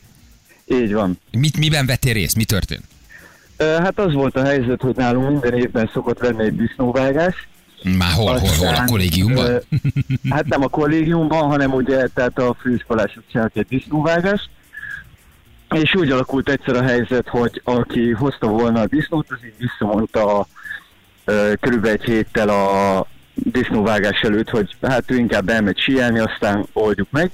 Így 0.67 0.93
van. 0.93 1.19
Mit, 1.31 1.57
miben 1.57 1.87
vettél 1.87 2.13
részt? 2.13 2.37
Mi 2.37 2.45
történt? 2.45 2.83
Hát 3.59 3.99
az 3.99 4.13
volt 4.13 4.37
a 4.37 4.45
helyzet, 4.45 4.81
hogy 4.81 4.97
nálunk 4.97 5.31
minden 5.31 5.61
évben 5.61 5.91
szokott 5.93 6.21
lenni 6.21 6.45
egy 6.45 6.57
disznóvágás. 6.57 7.49
Már 7.99 8.13
hol, 8.13 8.39
hol, 8.39 8.51
hol? 8.59 8.67
A 8.67 8.71
Aztán, 8.71 8.87
kollégiumban? 8.87 9.45
ö, 9.47 9.59
Hát 10.31 10.47
nem 10.47 10.63
a 10.63 10.69
kollégiumban, 10.69 11.49
hanem 11.49 11.73
ugye 11.73 12.07
tehát 12.15 12.39
a 12.39 12.57
főiskolások 12.61 13.23
csináltak 13.31 13.57
egy 13.57 13.79
disznóvágást. 13.79 14.49
És 15.75 15.95
úgy 15.95 16.11
alakult 16.11 16.49
egyszer 16.49 16.77
a 16.77 16.83
helyzet, 16.83 17.29
hogy 17.29 17.61
aki 17.65 18.11
hozta 18.11 18.47
volna 18.47 18.81
a 18.81 18.87
disznót, 18.87 19.31
az 19.31 19.39
így 19.45 19.55
visszamondta 19.59 20.47
ö, 21.25 21.53
körülbelül 21.61 21.97
egy 21.97 22.05
héttel 22.05 22.49
a 22.49 23.07
disznóvágás 23.35 24.21
előtt, 24.21 24.51
hogy 24.51 24.77
hát 24.83 25.11
ő 25.11 25.17
inkább 25.17 25.49
elmegy 25.49 25.79
síelni, 25.79 26.19
aztán 26.19 26.67
oldjuk 26.73 27.11
meg. 27.11 27.31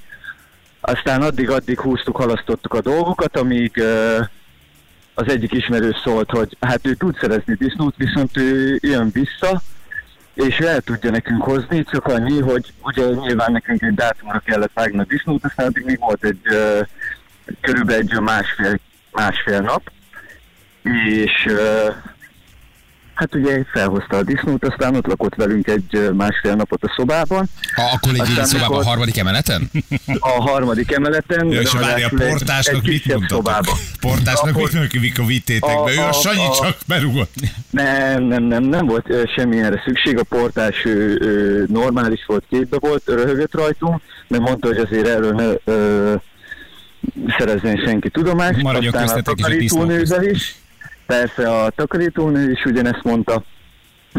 Aztán 0.81 1.23
addig-addig 1.23 1.81
húztuk, 1.81 2.16
halasztottuk 2.16 2.75
a 2.75 2.81
dolgokat, 2.81 3.37
amíg 3.37 3.77
ö, 3.77 4.18
az 5.14 5.29
egyik 5.29 5.53
ismerő 5.53 5.97
szólt, 6.05 6.31
hogy 6.31 6.57
hát 6.61 6.87
ő 6.87 6.94
tud 6.94 7.18
szerezni 7.20 7.55
disznót, 7.55 7.94
viszont 7.97 8.37
ő 8.37 8.79
jön 8.83 9.11
vissza, 9.12 9.62
és 10.35 10.59
el 10.59 10.81
tudja 10.81 11.11
nekünk 11.11 11.42
hozni, 11.42 11.85
csak 11.85 12.07
annyi, 12.07 12.40
hogy 12.40 12.73
ugye 12.83 13.07
nyilván 13.07 13.53
nekünk 13.53 13.83
egy 13.83 13.94
dátumra 13.94 14.38
kellett 14.38 14.73
vágni 14.75 14.99
a 14.99 15.05
disznót, 15.09 15.44
aztán 15.44 15.66
addig 15.66 15.85
még 15.85 15.99
volt 15.99 16.25
egy 16.25 16.40
ö, 16.42 16.81
körülbelül 17.61 18.02
egy 18.02 18.20
másfél, 18.20 18.80
másfél 19.12 19.61
nap, 19.61 19.90
és 20.83 21.33
hát 23.14 23.35
ugye 23.35 23.64
felhozta 23.72 24.16
a 24.16 24.22
disznót, 24.22 24.64
aztán 24.64 24.96
ott 24.96 25.07
lakott 25.07 25.35
velünk 25.35 25.66
egy 25.66 26.11
másfél 26.12 26.54
napot 26.54 26.85
a 26.85 26.92
szobában, 26.96 27.48
A, 27.76 27.80
a 27.80 27.98
kollégiumi 28.00 28.30
Aztán 28.30 28.44
szobában, 28.46 28.80
a 28.80 28.85
harmadik 28.87 29.18
emeleten? 29.18 29.70
a 30.18 30.28
harmadik 30.28 30.92
emeleten, 30.92 31.46
Ja, 31.48 31.61
és 31.61 31.72
várj, 31.72 32.02
a 32.02 32.09
egy- 32.11 32.28
portásnak 32.28 32.87
egy 32.87 33.02
mit 33.07 33.28
szobában. 33.28 33.74
Portásnak 34.00 34.54
A 34.57 34.59
mit 34.59 34.72
mondjuk, 34.72 35.02
mikor 35.02 35.26
vittétek 35.26 35.76
A- 35.76 35.83
be? 35.85 35.92
Ő 35.92 35.98
a 35.98 36.09
a- 36.09 36.12
Sanyi 36.12 36.46
a- 36.46 36.59
csak 36.62 36.76
berugott. 36.87 37.35
Nem, 37.70 38.22
nem, 38.22 38.42
nem, 38.42 38.62
nem 38.62 38.87
volt 38.87 39.07
semmilyenre 39.37 39.83
szükség, 39.87 40.18
a 40.18 40.22
portás 40.22 40.85
ő, 40.85 41.18
ő, 41.20 41.66
normális 41.68 42.24
volt, 42.26 42.44
képbe 42.50 42.76
volt, 42.80 43.02
röhögött 43.07 43.54
rajtunk, 43.54 44.00
mert 44.28 44.42
mondta, 44.42 44.66
hogy 44.66 44.78
azért 44.78 45.07
erről 45.09 45.33
ne 45.33 45.72
ö, 45.72 46.14
szerezzen 47.38 47.77
senki 47.77 48.11
tudomást. 48.11 48.62
Maradjon 48.62 48.95
Aztán 48.95 49.09
a 49.09 49.12
köztetek 49.12 49.38
is 49.38 49.71
takarítónővel 49.71 50.23
is, 50.25 50.55
persze 51.07 51.61
a 51.61 51.71
takarítónő 51.71 52.51
is 52.51 52.64
ugyanezt 52.64 53.03
mondta, 53.03 53.45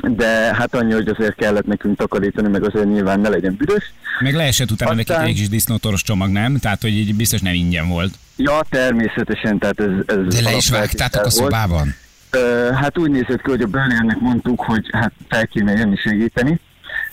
de 0.02 0.28
hát 0.56 0.76
annyi, 0.76 0.94
hogy 0.94 1.08
azért 1.08 1.36
kellett 1.36 1.66
nekünk 1.66 1.98
takarítani, 1.98 2.48
meg 2.48 2.64
azért 2.64 2.86
nyilván 2.86 3.20
ne 3.20 3.30
legyen 3.30 3.56
büdös. 3.58 3.94
Meg 4.20 4.34
leesett 4.34 4.72
utána 4.72 4.92
Aztán- 4.92 5.18
nekik 5.18 5.30
egy 5.30 5.40
kis 5.40 5.50
disznótoros 5.50 6.02
csomag, 6.02 6.30
nem? 6.30 6.58
Tehát, 6.58 6.82
hogy 6.82 6.92
így 6.92 7.16
biztos 7.16 7.42
nem 7.42 7.54
ingyen 7.54 7.88
volt. 7.88 8.14
Ja, 8.36 8.60
természetesen, 8.70 9.60
tehát 9.60 9.80
ez... 9.80 9.90
ez 10.06 10.36
De 10.36 10.42
le 10.42 10.56
is 10.56 10.70
vágtátok 10.70 11.20
a 11.20 11.22
volt. 11.22 11.34
szobában? 11.34 11.96
Ö, 12.32 12.70
hát 12.74 12.98
úgy 12.98 13.10
nézett 13.12 13.42
ki, 13.42 13.50
hogy 13.50 13.62
a 13.62 13.68
bölérnek 13.68 14.20
mondtuk, 14.20 14.62
hogy 14.62 14.86
hát 14.92 15.12
fel 15.30 15.48
kéne 15.48 15.72
jönni 15.72 15.96
segíteni. 15.96 16.60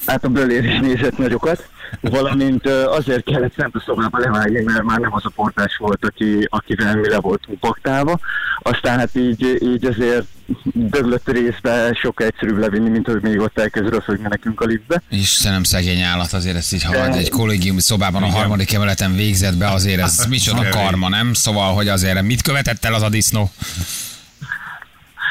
Hát 0.06 0.24
a 0.24 0.28
bölér 0.28 0.64
is 0.64 0.78
nézett 0.80 1.18
nagyokat, 1.18 1.68
valamint 2.00 2.66
azért 2.68 3.24
kellett 3.24 3.54
szent 3.56 3.74
a 3.74 3.82
szobába 3.86 4.18
levágni, 4.18 4.62
mert 4.62 4.82
már 4.82 4.98
nem 4.98 5.14
az 5.14 5.24
a 5.24 5.30
portás 5.34 5.76
volt, 5.76 6.04
aki, 6.04 6.46
akivel 6.50 6.96
mi 6.96 7.08
le 7.08 7.18
voltunk 7.18 7.60
paktálva. 7.60 8.18
Aztán 8.58 8.98
hát 8.98 9.10
így, 9.16 9.58
így 9.62 9.84
azért 9.84 10.24
döglött 10.64 11.28
részbe 11.28 11.98
sokkal 12.00 12.26
egyszerűbb 12.26 12.58
levinni, 12.58 12.88
mint 12.88 13.06
hogy 13.06 13.22
még 13.22 13.40
ott 13.40 13.58
elkezd 13.58 13.88
röfögni 13.88 14.26
nekünk 14.28 14.60
a 14.60 14.64
liftbe. 14.64 15.02
Istenem, 15.10 15.62
szegény 15.62 16.00
állat, 16.00 16.32
azért 16.32 16.56
ezt 16.56 16.72
így, 16.72 16.82
ha 16.82 16.92
De- 16.92 17.12
egy 17.12 17.30
kollégiumi 17.30 17.80
szobában 17.80 18.22
a 18.22 18.30
harmadik 18.30 18.72
emeleten 18.72 19.14
végzett 19.14 19.56
be, 19.56 19.70
azért 19.70 20.00
ez 20.00 20.26
micsoda 20.28 20.68
karma, 20.68 21.08
nem? 21.08 21.32
Szóval, 21.32 21.74
hogy 21.74 21.88
azért 21.88 22.22
mit 22.22 22.42
követett 22.42 22.84
el 22.84 22.94
az 22.94 23.02
a 23.02 23.08
disznó? 23.08 23.50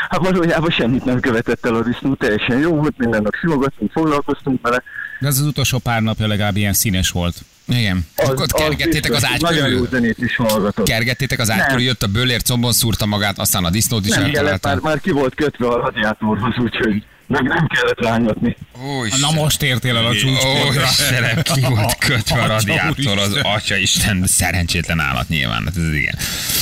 Hát 0.10 0.20
valójában 0.20 0.70
semmit 0.70 1.06
nem 1.06 1.20
követett 1.20 1.66
el 1.66 1.76
a 1.76 1.84
disznó, 1.84 2.16
teljesen 2.16 2.60
jó 2.60 2.76
volt, 2.76 2.98
minden 2.98 3.22
nap 3.22 3.34
simogattunk, 3.42 3.92
foglalkoztunk 3.92 4.62
vele. 4.62 4.84
De 5.20 5.28
ez 5.28 5.40
az 5.40 5.46
utolsó 5.46 5.78
pár 5.78 6.02
napja 6.02 6.28
legalább 6.28 6.56
ilyen 6.58 6.74
színes 6.74 7.10
volt. 7.10 7.36
Igen. 7.68 8.06
Az- 8.16 8.30
Akkor 8.30 8.42
ott 8.42 8.52
az 8.52 8.62
kergettétek 8.62 9.12
az 9.12 9.20
biztos, 9.20 9.32
ágy 9.34 9.42
Nagyon 9.42 9.70
jó 9.70 9.74
körül? 9.74 9.88
zenét 9.92 10.18
is 10.18 10.36
hallgatott. 10.36 10.88
Kergettétek 10.88 11.40
az 11.40 11.50
ágy 11.50 11.58
Nem. 11.58 11.68
körül, 11.68 11.82
jött 11.84 12.04
a 12.04 12.08
bőlér, 12.08 12.42
combon 12.42 12.72
szúrta 12.74 13.06
magát, 13.06 13.40
aztán 13.40 13.64
a 13.66 13.70
disznót 13.70 14.06
is 14.06 14.12
Nem 14.16 14.20
kellett, 14.24 14.42
már, 14.44 14.52
eltalálta. 14.52 14.88
már 14.88 15.00
ki 15.00 15.12
volt 15.12 15.36
kötve 15.36 15.68
a 15.68 15.78
radiátorhoz, 15.78 16.58
úgyhogy 16.58 17.04
meg 17.28 17.44
nem 17.44 17.68
kellett 17.68 18.00
rángatni. 18.00 18.58
Ó, 18.84 19.04
Na 19.22 19.32
most 19.42 19.62
értél 19.62 19.98
el 19.98 20.06
a 20.06 20.10
Ó, 20.10 20.14
csúcspontra. 20.14 20.82
Istenem, 20.84 21.42
ki 21.42 21.60
volt 21.70 21.96
kötve 22.08 22.42
a 22.42 22.48
radiátor, 22.48 23.18
az 23.18 23.38
atya 23.44 23.76
Isten, 23.76 24.24
szerencsétlen 24.28 25.00
állat 25.00 25.28
nyilván, 25.30 25.64
hát 25.66 25.78
ez 25.78 25.94
igen. 25.94 26.16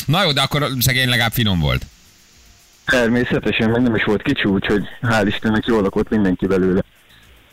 Na 0.06 0.24
jó, 0.24 0.32
de 0.32 0.42
akkor 0.42 0.70
szegény 0.80 1.10
legalább 1.10 1.32
finom 1.34 1.60
volt. 1.60 1.86
Természetesen, 2.90 3.70
meg 3.70 3.82
nem 3.82 3.96
is 3.96 4.04
volt 4.04 4.22
kicsi, 4.22 4.48
úgyhogy 4.48 4.84
hál' 5.02 5.24
Istennek 5.28 5.66
jól 5.66 5.82
lakott 5.82 6.10
mindenki 6.10 6.48
belőle. 6.48 6.84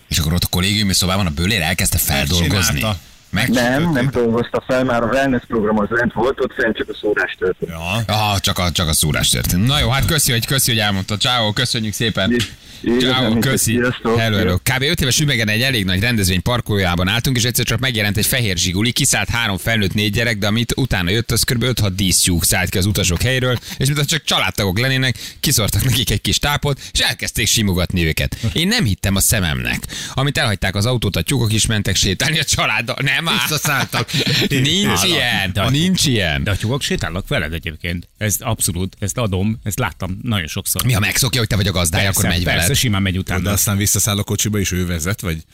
És 0.09 0.19
akkor 0.19 0.33
ott 0.33 0.45
a 0.45 0.49
kollégiumi 0.51 0.93
szobában 0.93 1.27
a 1.27 1.31
bőlér 1.31 1.61
elkezdte 1.61 1.99
feldolgozni. 1.99 2.85
Megcsinálta. 3.31 3.81
Nem, 3.81 3.93
nem 3.93 4.09
dolgozta 4.13 4.63
fel, 4.67 4.85
már 4.85 5.03
a 5.03 5.07
wellness 5.07 5.43
program 5.47 5.79
az 5.79 5.89
lent 5.89 6.13
volt, 6.13 6.41
ott 6.41 6.53
fent 6.53 6.77
csak 6.77 6.89
a 6.89 6.95
szórás 7.01 7.37
történt. 7.39 7.71
Ja. 7.71 8.15
Ah, 8.15 8.39
csak 8.39 8.59
a, 8.59 8.71
csak 8.71 8.89
a 8.89 8.93
szúrás 8.93 9.29
történt. 9.29 9.67
Na 9.67 9.79
jó, 9.79 9.89
hát 9.89 10.05
köszi, 10.05 10.33
hogy, 10.33 10.47
köszi, 10.47 10.71
hogy 10.71 10.81
elmondta. 10.81 11.17
Ciao, 11.17 11.53
köszönjük 11.53 11.93
szépen. 11.93 12.33
Így 12.33 12.53
Ciao, 13.01 13.39
köszi. 13.39 13.81
Hello, 14.03 14.17
hello. 14.17 14.57
Kb. 14.57 14.83
5 14.83 15.01
éves 15.01 15.21
üvegen 15.21 15.49
egy 15.49 15.63
elég 15.63 15.85
nagy 15.85 16.01
rendezvény 16.01 16.43
parkolójában 16.43 17.09
álltunk, 17.09 17.37
és 17.37 17.45
egyszer 17.45 17.65
csak 17.65 17.79
megjelent 17.79 18.17
egy 18.17 18.27
fehér 18.27 18.57
zsiguli, 18.57 18.93
kiszállt 18.93 19.29
három 19.29 19.57
felnőtt 19.57 19.95
négy 19.95 20.13
gyerek, 20.13 20.39
de 20.39 20.47
amit 20.47 20.73
utána 20.77 21.11
jött, 21.11 21.31
az 21.31 21.43
kb. 21.43 21.65
5-6 21.65 21.91
dísztyúk 21.97 22.45
szállt 22.45 22.71
ki 22.71 22.79
az 22.79 22.87
utasok 22.87 23.23
helyről, 23.23 23.59
és 23.77 23.87
mintha 23.87 24.05
csak 24.05 24.25
családtagok 24.25 24.79
lennének, 24.79 25.17
kiszortak 25.41 25.85
nekik 25.85 26.11
egy 26.11 26.21
kis 26.21 26.39
tápot, 26.39 26.81
és 26.93 27.01
elkezdték 27.01 27.47
simogatni 27.47 28.05
őket. 28.07 28.37
Én 28.53 28.69
nem 28.69 28.85
hittem 28.85 29.15
a 29.17 29.21
szememnek. 29.21 29.83
Amit 30.15 30.39
elhagyták 30.39 30.75
az 30.75 30.87
autót, 30.87 31.17
a 31.17 31.23
tyúkok 31.23 31.53
is 31.53 31.67
mentek 31.67 31.97
sétálni 31.97 32.39
a 32.39 32.45
családdal. 32.45 32.97
Nem 33.03 33.29
áll. 33.29 33.35
Visszaszálltak. 33.43 34.11
Nincs 34.49 35.03
ilyen, 35.05 35.53
De- 35.53 35.71
nincs 35.71 36.07
ilyen. 36.07 36.45
De 36.45 36.51
a 36.51 36.57
tyúkok 36.57 36.83
sétálnak 36.83 37.29
veled 37.29 37.53
egyébként. 37.53 38.09
Ez 38.19 38.37
abszolút, 38.39 38.97
ezt 38.99 39.19
adom, 39.19 39.61
ezt 39.65 39.79
láttam 39.79 40.19
nagyon 40.23 40.47
sokszor. 40.47 40.85
Mi, 40.85 40.93
ha 40.93 41.01
megszokja, 41.01 41.41
hogy 41.41 41.49
te 41.49 41.57
vagy 41.57 41.67
a 41.67 41.73
gazdája, 41.73 42.05
persze, 42.05 42.19
akkor 42.19 42.31
megy 42.31 42.45
persze, 42.45 42.59
veled. 42.61 42.66
Simán 42.75 43.03
megy 43.03 43.13
De 43.13 43.19
utána. 43.19 43.51
aztán 43.51 43.77
visszaszáll 43.77 44.19
a 44.19 44.23
kocsiba, 44.23 44.59
és 44.59 44.73
ő 44.73 44.87
vezet, 44.87 45.21
vagy? 45.21 45.45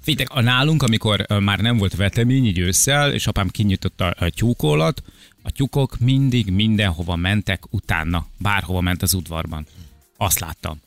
Figyeljetek, 0.00 0.36
a 0.36 0.40
nálunk, 0.40 0.82
amikor 0.82 1.26
már 1.40 1.58
nem 1.58 1.76
volt 1.76 1.96
vetemény, 1.96 2.46
így 2.46 2.58
ősszel, 2.58 3.12
és 3.12 3.26
apám 3.26 3.48
kinyitotta 3.48 4.06
a 4.10 4.30
tyúkolat, 4.30 5.02
a 5.42 5.50
tyúkok 5.50 5.98
mindig 5.98 6.50
mindenhova 6.50 7.16
mentek 7.16 7.62
utána, 7.70 8.26
bárhova 8.38 8.80
ment 8.80 9.02
az 9.02 9.14
udvarban. 9.14 9.66
Azt 10.16 10.38
láttam. 10.38 10.80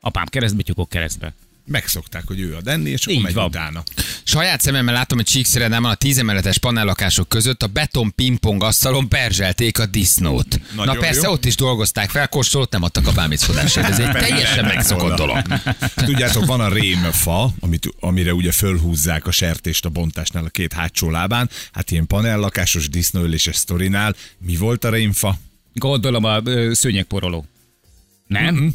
Apám 0.00 0.26
keresztbe, 0.26 0.62
tyúkok 0.62 0.88
keresztbe. 0.88 1.34
Megszokták, 1.66 2.22
hogy 2.26 2.40
ő 2.40 2.54
a 2.56 2.60
Denni, 2.60 2.90
és 2.90 3.06
akkor 3.06 3.22
megy 3.22 3.34
van. 3.34 3.44
utána. 3.46 3.82
Saját 4.22 4.60
szememmel 4.60 4.94
látom, 4.94 5.18
hogy 5.18 5.26
Csíkszeredában 5.26 5.90
a 5.90 5.94
tízemeletes 5.94 6.58
panellakások 6.58 7.28
között 7.28 7.62
a 7.62 7.66
beton 7.66 8.14
pingpong 8.14 8.62
asztalon 8.62 9.08
perzselték 9.08 9.78
a 9.78 9.86
disznót. 9.86 10.60
Nagyon 10.74 10.94
Na 10.94 11.00
persze, 11.00 11.26
jó. 11.26 11.32
ott 11.32 11.44
is 11.44 11.54
dolgozták 11.54 12.10
fel, 12.10 12.28
kóstolót 12.28 12.72
nem 12.72 12.82
adtak 12.82 13.06
a 13.06 13.12
bámészkodásért. 13.12 13.88
Ez 13.88 13.98
egy 13.98 14.10
teljesen 14.10 14.64
megszokott 14.64 15.16
dolog. 15.16 15.42
Tudjátok, 15.94 16.44
van 16.44 16.60
a 16.60 16.68
rémfa, 16.68 17.52
amit, 17.60 17.88
amire 18.00 18.34
ugye 18.34 18.52
fölhúzzák 18.52 19.26
a 19.26 19.30
sertést 19.30 19.84
a 19.84 19.88
bontásnál 19.88 20.44
a 20.44 20.48
két 20.48 20.72
hátsó 20.72 21.10
lábán. 21.10 21.50
Hát 21.72 21.90
ilyen 21.90 22.06
panellakásos 22.06 22.88
disznóöléses 22.88 23.56
sztorinál. 23.56 24.14
Mi 24.38 24.56
volt 24.56 24.84
a 24.84 24.90
rémfa? 24.90 25.38
Gondolom 25.72 26.24
a 26.24 26.42
szőnyegporoló. 26.72 27.46
Nem? 28.26 28.54
Mhm. 28.54 28.66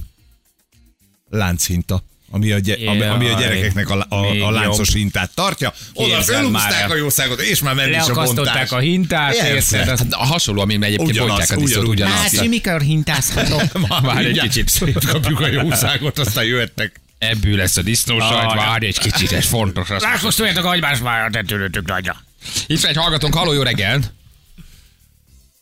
Lánchínta. 1.30 2.04
Ami 2.34 2.52
a, 2.52 2.60
gy- 2.60 2.88
ami, 2.88 3.02
ami 3.02 3.28
a 3.30 3.39
gyerekeknek 3.39 3.89
a, 3.89 4.06
a, 4.10 4.46
a 4.46 4.52
láncos 4.52 4.94
hintát 4.94 5.32
tartja. 5.36 5.74
Oda 5.94 6.50
már. 6.50 6.91
a 6.91 6.96
jószágot, 6.96 7.41
és 7.41 7.62
már 7.62 7.74
menni 7.76 7.89
is 7.89 7.96
a 7.98 8.00
bontás. 8.13 8.15
Leakasztották 8.15 8.72
a 8.72 8.80
hintát, 8.80 9.34
érted? 9.34 9.88
Hát 9.88 10.06
a 10.10 10.26
hasonló, 10.26 10.62
amiben 10.62 10.84
egyébként 10.84 11.10
Ugyanaz, 11.10 11.30
bontják 11.38 11.58
a 11.58 11.62
disznót, 11.62 11.88
ugyanúgy. 11.88 12.10
ugyanaz. 12.12 12.38
Hát, 12.38 12.48
mikor 12.48 12.82
hintázhatok? 12.82 13.62
Várj 14.02 14.26
egy 14.26 14.39
kicsit. 14.39 14.70
Szétkapjuk 14.70 15.39
a 15.46 15.48
jószágot, 15.48 16.20
aztán 16.20 16.44
jöhettek. 16.44 17.02
Ebből 17.17 17.56
lesz 17.56 17.78
a 17.78 17.82
disznósajt, 17.82 18.44
Ah, 18.44 18.56
várj 18.56 18.86
egy 18.86 19.00
kicsit, 19.00 19.32
ez 19.32 19.46
fontos. 19.46 19.89
az- 19.89 20.02
László, 20.02 20.30
szóljatok 20.30 20.65
a 20.65 20.67
hagymásmára, 20.67 21.30
te 21.30 21.44
tőlőtök 21.48 21.88
nagyja. 21.88 22.24
Itt 22.67 22.84
egy 22.84 22.96
hallgatónk, 22.96 23.34
halló, 23.36 23.54
jó 23.54 23.62
reggelt! 23.62 24.12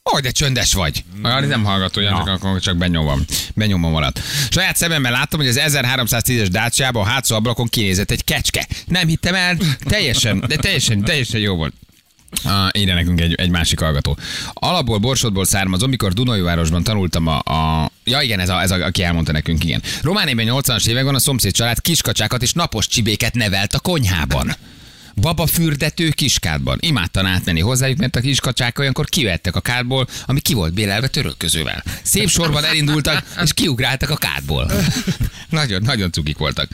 Hogy 0.03 0.21
de 0.21 0.31
csöndes 0.31 0.73
vagy. 0.73 1.03
Ah, 1.21 1.45
nem 1.45 1.63
hallgató, 1.63 2.01
csak, 2.01 2.27
akkor 2.27 2.59
csak 2.59 2.77
benyomom. 2.77 3.25
Benyomom 3.55 3.95
alatt. 3.95 4.19
Saját 4.49 4.75
szememmel 4.75 5.11
láttam, 5.11 5.39
hogy 5.39 5.49
az 5.49 5.59
1310-es 5.65 6.47
Dacia-ban 6.51 7.03
a 7.03 7.09
hátsó 7.09 7.35
ablakon 7.35 7.67
kinézett 7.67 8.11
egy 8.11 8.23
kecske. 8.23 8.67
Nem 8.85 9.07
hittem 9.07 9.35
el, 9.35 9.57
teljesen, 9.79 10.43
de 10.47 10.55
teljesen, 10.55 11.01
teljesen 11.01 11.39
jó 11.39 11.55
volt. 11.55 11.73
Ah, 12.43 12.69
írja 12.77 12.93
nekünk 12.93 13.21
egy, 13.21 13.33
egy 13.33 13.49
másik 13.49 13.79
hallgató. 13.79 14.17
Alapból, 14.53 14.97
Borsodból 14.97 15.45
származom, 15.45 15.89
mikor 15.89 16.13
Dunajvárosban 16.13 16.83
tanultam 16.83 17.27
a, 17.27 17.37
a... 17.39 17.91
Ja 18.03 18.21
igen, 18.21 18.39
ez, 18.39 18.49
a, 18.49 18.61
ez 18.61 18.71
a, 18.71 18.85
aki 18.85 19.03
elmondta 19.03 19.31
nekünk, 19.31 19.63
igen. 19.63 19.81
Romániában 20.01 20.61
80-as 20.63 20.87
években 20.87 21.15
a 21.15 21.19
szomszéd 21.19 21.51
család 21.51 21.81
kiskacsákat 21.81 22.41
és 22.41 22.53
napos 22.53 22.87
csibéket 22.87 23.33
nevelt 23.33 23.73
a 23.73 23.79
konyhában. 23.79 24.55
Baba 25.21 25.45
fürdető 25.45 26.09
kiskádban. 26.09 26.77
Imádtan 26.81 27.25
átmenni 27.25 27.59
hozzájuk, 27.59 27.97
mert 27.97 28.15
a 28.15 28.19
kiskacsák 28.19 28.79
olyankor 28.79 29.05
kivettek 29.05 29.55
a 29.55 29.61
kádból, 29.61 30.07
ami 30.25 30.39
ki 30.39 30.53
volt 30.53 30.73
bélelve 30.73 31.07
törölközővel. 31.07 31.83
Szép 32.01 32.29
sorban 32.29 32.63
elindultak, 32.63 33.23
és 33.43 33.53
kiugráltak 33.53 34.09
a 34.09 34.17
kádból. 34.17 34.71
nagyon, 35.49 35.81
nagyon 35.81 36.11
cukik 36.11 36.37
voltak. 36.37 36.69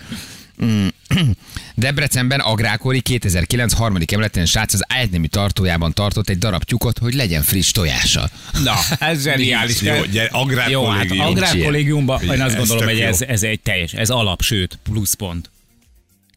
Mm. 0.63 0.87
Debrecenben 1.75 2.39
agrárkori 2.39 3.01
2009 3.01 3.73
harmadik 3.73 4.11
emeletén 4.11 4.45
srác 4.45 4.73
az 4.73 4.83
ágynemű 4.87 5.25
tartójában 5.25 5.93
tartott 5.93 6.29
egy 6.29 6.37
darab 6.37 6.63
tyukot, 6.63 6.97
hogy 6.97 7.13
legyen 7.13 7.41
friss 7.41 7.71
tojása. 7.71 8.29
Na, 8.63 8.75
ez 9.07 9.23
zseniális. 9.23 9.81
Jó, 9.81 10.03
gyere, 10.11 10.29
Jó, 10.69 10.85
hát 10.85 11.01
agrárkollégium. 11.03 11.25
agrárkollégiumban 11.25 12.21
én 12.21 12.41
azt 12.41 12.41
ez 12.41 12.55
gondolom, 12.55 12.83
hogy 12.83 12.99
ez, 12.99 13.21
ez 13.21 13.43
egy 13.43 13.59
teljes, 13.59 13.93
ez 13.93 14.09
alap, 14.09 14.41
sőt, 14.41 14.79
pluszpont. 14.83 15.49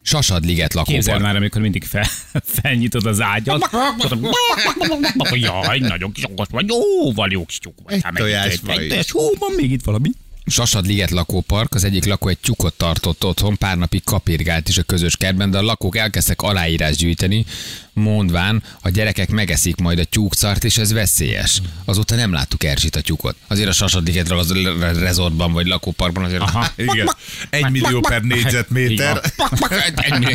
Sasadliget 0.09 0.73
Képzeld 0.73 0.87
lakópark. 0.87 1.21
már, 1.21 1.35
amikor 1.35 1.61
mindig 1.61 1.83
fel, 1.83 2.05
felnyitod 2.61 3.05
az 3.05 3.21
ágyat. 3.21 3.69
Jaj, 5.31 5.79
nagyon 5.79 6.11
kis 6.11 6.23
okos 6.23 6.47
vagy. 6.51 6.67
Jó, 6.67 7.11
van 7.13 7.31
jó 7.31 7.45
kis 7.45 7.57
tyúk 7.57 7.73
vagy. 7.83 7.93
Egy 7.93 8.03
Hát 8.03 8.17
vagy. 8.61 8.77
egy 8.77 8.87
tojás. 8.87 9.11
Hú, 9.11 9.19
van 9.39 9.51
még 9.55 9.71
itt 9.71 9.83
valami. 9.83 10.09
Sasadliget 10.49 11.11
lakópark, 11.11 11.73
az 11.73 11.83
egyik 11.83 12.05
lakó 12.05 12.27
egy 12.27 12.37
tyukot 12.37 12.73
tartott 12.73 13.25
otthon, 13.25 13.57
pár 13.57 13.77
napig 13.77 14.03
kapirgált 14.03 14.69
is 14.69 14.77
a 14.77 14.83
közös 14.83 15.17
kertben, 15.17 15.51
de 15.51 15.57
a 15.57 15.61
lakók 15.61 15.97
elkezdtek 15.97 16.41
aláírás 16.41 16.95
gyűjteni, 16.95 17.45
mondván, 17.93 18.63
a 18.81 18.89
gyerekek 18.89 19.29
megeszik 19.29 19.75
majd 19.75 19.99
a 19.99 20.03
tyúkszart, 20.03 20.63
és 20.63 20.77
ez 20.77 20.91
veszélyes. 20.91 21.61
Azóta 21.85 22.15
nem 22.15 22.33
láttuk 22.33 22.63
Erzsit 22.63 22.95
a 22.95 23.01
tyúkot. 23.01 23.35
Azért 23.47 23.69
a 23.69 23.71
Sasadligetről 23.71 24.39
az 24.39 24.53
rezortban 24.99 25.51
vagy 25.51 25.67
lakóparkban 25.67 26.23
azért... 26.23 26.41
Aha. 26.41 26.67
Igen. 26.75 27.09
Egy 27.49 27.69
millió 27.69 27.99
per 27.99 28.21
négyzetméter. 28.21 29.21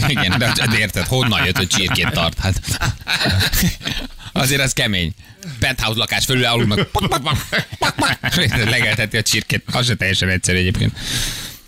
Igen, 0.08 0.38
de, 0.38 0.52
de 0.70 0.78
érted, 0.78 1.06
honnan 1.06 1.44
jött, 1.44 1.56
hogy 1.56 1.66
csirkét 1.66 2.10
tart? 2.10 2.38
Hát. 2.38 2.60
Azért 4.36 4.60
ez 4.60 4.72
kemény. 4.72 5.14
Penthouse 5.58 5.98
lakás 5.98 6.24
fölül 6.24 6.44
alulnak. 6.44 6.90
Legelteti 8.64 9.16
a 9.16 9.22
csirkét. 9.22 9.62
Az 9.72 9.86
se 9.86 9.94
teljesen 9.94 10.28
egyszerű 10.28 10.58
egyébként. 10.58 10.96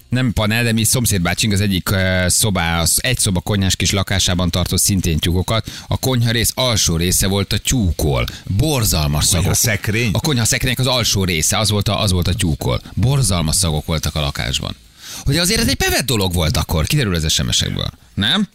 Nem 0.09 0.33
panel, 0.33 0.65
de 0.65 0.73
mi 0.73 0.85
szomszédbácsink 0.85 1.53
az 1.53 1.61
egyik 1.61 1.89
szobá, 2.27 2.81
az 2.81 2.99
egy 3.03 3.19
szoba 3.19 3.41
konyhás 3.41 3.77
kis 3.77 3.91
lakásában 3.91 4.51
tartott 4.51 4.81
szintén 4.81 5.19
tyúkokat. 5.19 5.71
A 5.89 5.99
konyha 5.99 6.31
rész 6.31 6.53
alsó 6.55 6.97
része 6.97 7.27
volt 7.27 7.53
a 7.53 7.59
tyúkol. 7.59 8.27
Borzalmas 8.45 9.25
szagok. 9.25 9.55
szekrény? 9.55 10.11
A 10.13 10.21
konyha 10.21 10.45
szekrények 10.45 10.79
az 10.79 10.87
alsó 10.87 11.25
része, 11.25 11.59
az 11.59 11.71
volt 11.71 11.89
a, 11.89 12.01
az 12.01 12.11
volt 12.13 12.29
a 12.29 12.35
tyúkol. 12.35 12.83
Borzalmas 12.95 13.57
szagok 13.57 13.87
voltak 13.87 14.15
a 14.15 14.21
lakásban. 14.21 14.77
Hogy 15.25 15.37
azért 15.39 15.61
ez 15.61 15.69
egy 15.69 15.77
bevett 15.77 16.07
dolog 16.07 16.33
volt 16.33 16.57
akkor, 16.57 16.87
kiderül 16.87 17.17
ez 17.17 17.33
SMS-ekből. 17.33 17.91
Nem? 18.15 18.49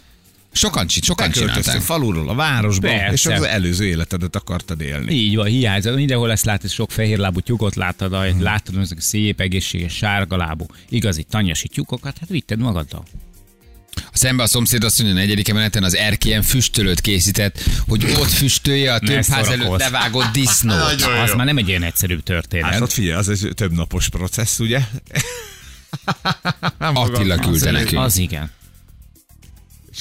Sokan, 0.53 0.87
sokan 0.87 1.31
csinálták. 1.31 1.81
faluról 1.81 2.29
a 2.29 2.33
városba, 2.35 2.87
Persze. 2.87 3.11
és 3.31 3.37
az 3.37 3.43
előző 3.43 3.85
életedet 3.85 4.35
akartad 4.35 4.81
élni. 4.81 5.13
Így 5.13 5.35
van, 5.35 5.45
hiányzott. 5.45 5.95
Mindenhol 5.95 6.31
ezt 6.31 6.45
látod, 6.45 6.69
sok 6.69 6.91
fehérlábú 6.91 7.39
tyúkot 7.39 7.75
láttad, 7.75 8.11
Mhm. 8.11 8.41
láttad 8.41 8.77
ezek 8.77 8.97
a 8.97 9.01
szép, 9.01 9.39
egészséges, 9.39 9.93
sárgalábú, 9.93 10.65
igazi 10.89 11.23
tanyasi 11.29 11.67
tyúkokat, 11.67 12.17
hát 12.19 12.29
vitted 12.29 12.59
magaddal. 12.59 13.03
Szembe 14.13 14.43
a 14.43 14.47
szomszéd 14.47 14.83
azt 14.83 14.97
mondja, 15.01 15.17
a 15.17 15.19
negyedik 15.21 15.47
emeleten 15.49 15.83
az 15.83 15.95
erkélyen 15.95 16.41
füstölőt 16.41 17.01
készített, 17.01 17.59
hogy 17.87 18.03
ott 18.19 18.29
füstölje 18.29 18.93
a 18.93 18.99
több 18.99 19.23
ház 19.25 19.47
előtt 19.47 19.77
levágott 19.77 20.31
disznót. 20.33 21.01
Az 21.23 21.33
már 21.35 21.45
nem 21.45 21.57
egy 21.57 21.67
ilyen 21.67 21.83
egyszerű 21.83 22.17
történet. 22.17 22.71
Hát 22.71 22.81
ott 22.81 22.91
figyelj, 22.91 23.13
az 23.15 23.29
egy 23.29 23.51
több 23.55 23.71
napos 23.73 24.09
processz, 24.09 24.59
ugye? 24.59 24.79
Attila 26.77 27.35
küldte 27.37 27.71
nekünk. 27.71 28.01
az 28.01 28.17
igen. 28.17 28.51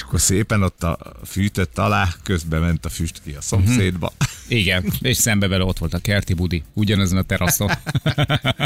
És 0.00 0.06
akkor 0.06 0.20
szépen 0.20 0.62
ott 0.62 0.82
a 0.82 0.98
fűtött 1.26 1.78
alá, 1.78 2.08
közben 2.22 2.60
ment 2.60 2.84
a 2.84 2.88
füst 2.88 3.20
ki 3.24 3.32
a 3.32 3.40
szomszédba. 3.40 4.12
Igen, 4.48 4.92
és 5.00 5.16
szembe 5.16 5.48
vele 5.48 5.64
ott 5.64 5.78
volt 5.78 5.94
a 5.94 5.98
kerti 5.98 6.34
budi, 6.34 6.62
ugyanazon 6.72 7.18
a 7.18 7.22
teraszon. 7.22 7.70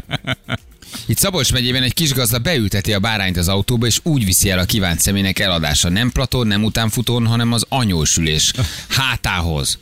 Itt 1.07 1.19
Szabolcs 1.19 1.53
megyében 1.53 1.83
egy 1.83 1.95
kis 1.95 2.13
gazda 2.13 2.39
beülteti 2.39 2.93
a 2.93 2.99
bárányt 2.99 3.37
az 3.37 3.49
autóba, 3.49 3.87
és 3.87 4.01
úgy 4.03 4.25
viszi 4.25 4.51
el 4.51 4.59
a 4.59 4.65
kívánt 4.65 5.01
személynek 5.01 5.39
eladása. 5.39 5.89
Nem 5.89 6.11
platón, 6.13 6.47
nem 6.47 6.65
utánfutón, 6.65 7.27
hanem 7.27 7.53
az 7.53 7.67
anyósülés 7.69 8.53
hátához. 8.99 9.79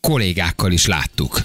Kollégákkal 0.00 0.72
is 0.72 0.86
láttuk. 0.86 1.40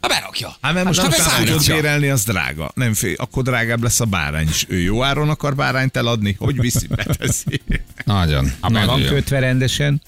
A 0.00 0.06
berakja. 0.06 0.56
Hát 0.60 0.72
mert 0.72 0.86
most 0.86 1.00
Hát 1.00 1.14
hát 1.14 1.18
beszállítja. 1.18 1.56
tudod 1.56 1.80
bérelni, 1.80 2.08
az 2.08 2.24
drága. 2.24 2.70
Nem 2.74 2.94
fél, 2.94 3.14
akkor 3.16 3.42
drágább 3.42 3.82
lesz 3.82 4.00
a 4.00 4.04
bárány 4.04 4.48
is. 4.48 4.64
Ő 4.68 4.78
jó 4.80 5.02
áron 5.02 5.28
akar 5.28 5.54
bárányt 5.54 5.96
eladni? 5.96 6.36
Hogy 6.38 6.60
viszi, 6.60 6.86
beteszi. 6.86 7.62
Nagyon. 8.04 8.52
Ha 8.60 8.68
nagyon 8.68 8.86
van 8.86 9.04
kötve 9.04 9.38
rendesen, 9.38 10.02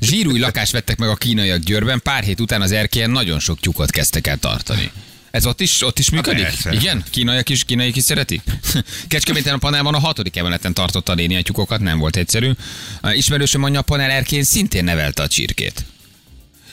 Zsírúj 0.00 0.38
lakást 0.38 0.72
vettek 0.72 0.98
meg 0.98 1.08
a 1.08 1.14
kínaiak 1.14 1.58
Győrben, 1.58 2.00
pár 2.02 2.22
hét 2.22 2.40
után 2.40 2.62
az 2.62 2.72
erkélyen 2.72 3.10
nagyon 3.10 3.38
sok 3.38 3.60
tyukot 3.60 3.90
kezdtek 3.90 4.26
el 4.26 4.36
tartani. 4.38 4.90
Ez 5.30 5.46
ott 5.46 5.60
is, 5.60 5.82
ott 5.82 5.98
is 5.98 6.10
működik? 6.10 6.42
persze. 6.42 6.72
Igen? 6.72 7.04
Kínaiak 7.10 7.48
is, 7.48 7.64
kínaiak 7.64 7.96
is 7.96 8.02
szeretik? 8.02 8.42
Kecskeméten 9.08 9.54
a 9.54 9.58
panelban 9.58 9.94
a 9.94 9.98
hatodik 9.98 10.36
emeleten 10.36 10.74
tartotta 10.74 11.12
a 11.12 11.14
néni 11.14 11.36
a 11.36 11.42
tyukokat, 11.42 11.80
nem 11.80 11.98
volt 11.98 12.16
egyszerű. 12.16 12.50
Ismerősöm 13.12 13.60
mondja, 13.60 13.80
a 13.80 13.82
panel 13.82 14.10
erkén 14.10 14.44
szintén 14.44 14.84
nevelte 14.84 15.22
a 15.22 15.28
csirkét. 15.28 15.84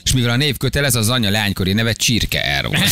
És 0.04 0.14
mivel 0.14 0.30
a 0.30 0.36
név 0.36 0.58
kötelez, 0.58 0.96
az 0.96 1.10
anyja 1.10 1.30
leánykori 1.30 1.74
neve 1.74 1.94
Csirke 1.94 2.44
Er 2.44 2.66
volt. 2.66 2.92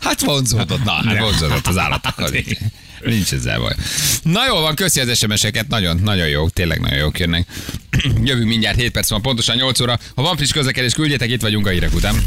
hát 0.00 0.20
vonzódott, 0.20 0.84
na, 0.84 0.92
hát 0.92 1.18
vonzódott 1.18 1.66
az 1.66 1.78
állatokkal. 1.78 2.30
Nincs 3.00 3.32
ezzel 3.32 3.58
baj. 3.58 3.74
Na 4.22 4.46
jól 4.46 4.60
van, 4.60 4.74
köszi 4.74 5.00
az 5.00 5.18
SMS-eket, 5.18 5.68
nagyon, 5.68 6.00
nagyon 6.02 6.28
jó, 6.28 6.48
tényleg 6.48 6.80
nagyon 6.80 6.98
jók 6.98 7.18
jönnek. 7.18 7.46
Jövünk 8.24 8.48
mindjárt 8.48 8.78
7 8.78 8.90
perc 8.90 9.08
van, 9.08 9.22
pontosan 9.22 9.56
8 9.56 9.80
óra. 9.80 9.98
Ha 10.14 10.22
van 10.22 10.36
friss 10.36 10.50
közlekedés, 10.50 10.92
küldjetek, 10.92 11.30
itt 11.30 11.40
vagyunk 11.40 11.66
a 11.66 11.70
hírek 11.70 11.94
után. 11.94 12.24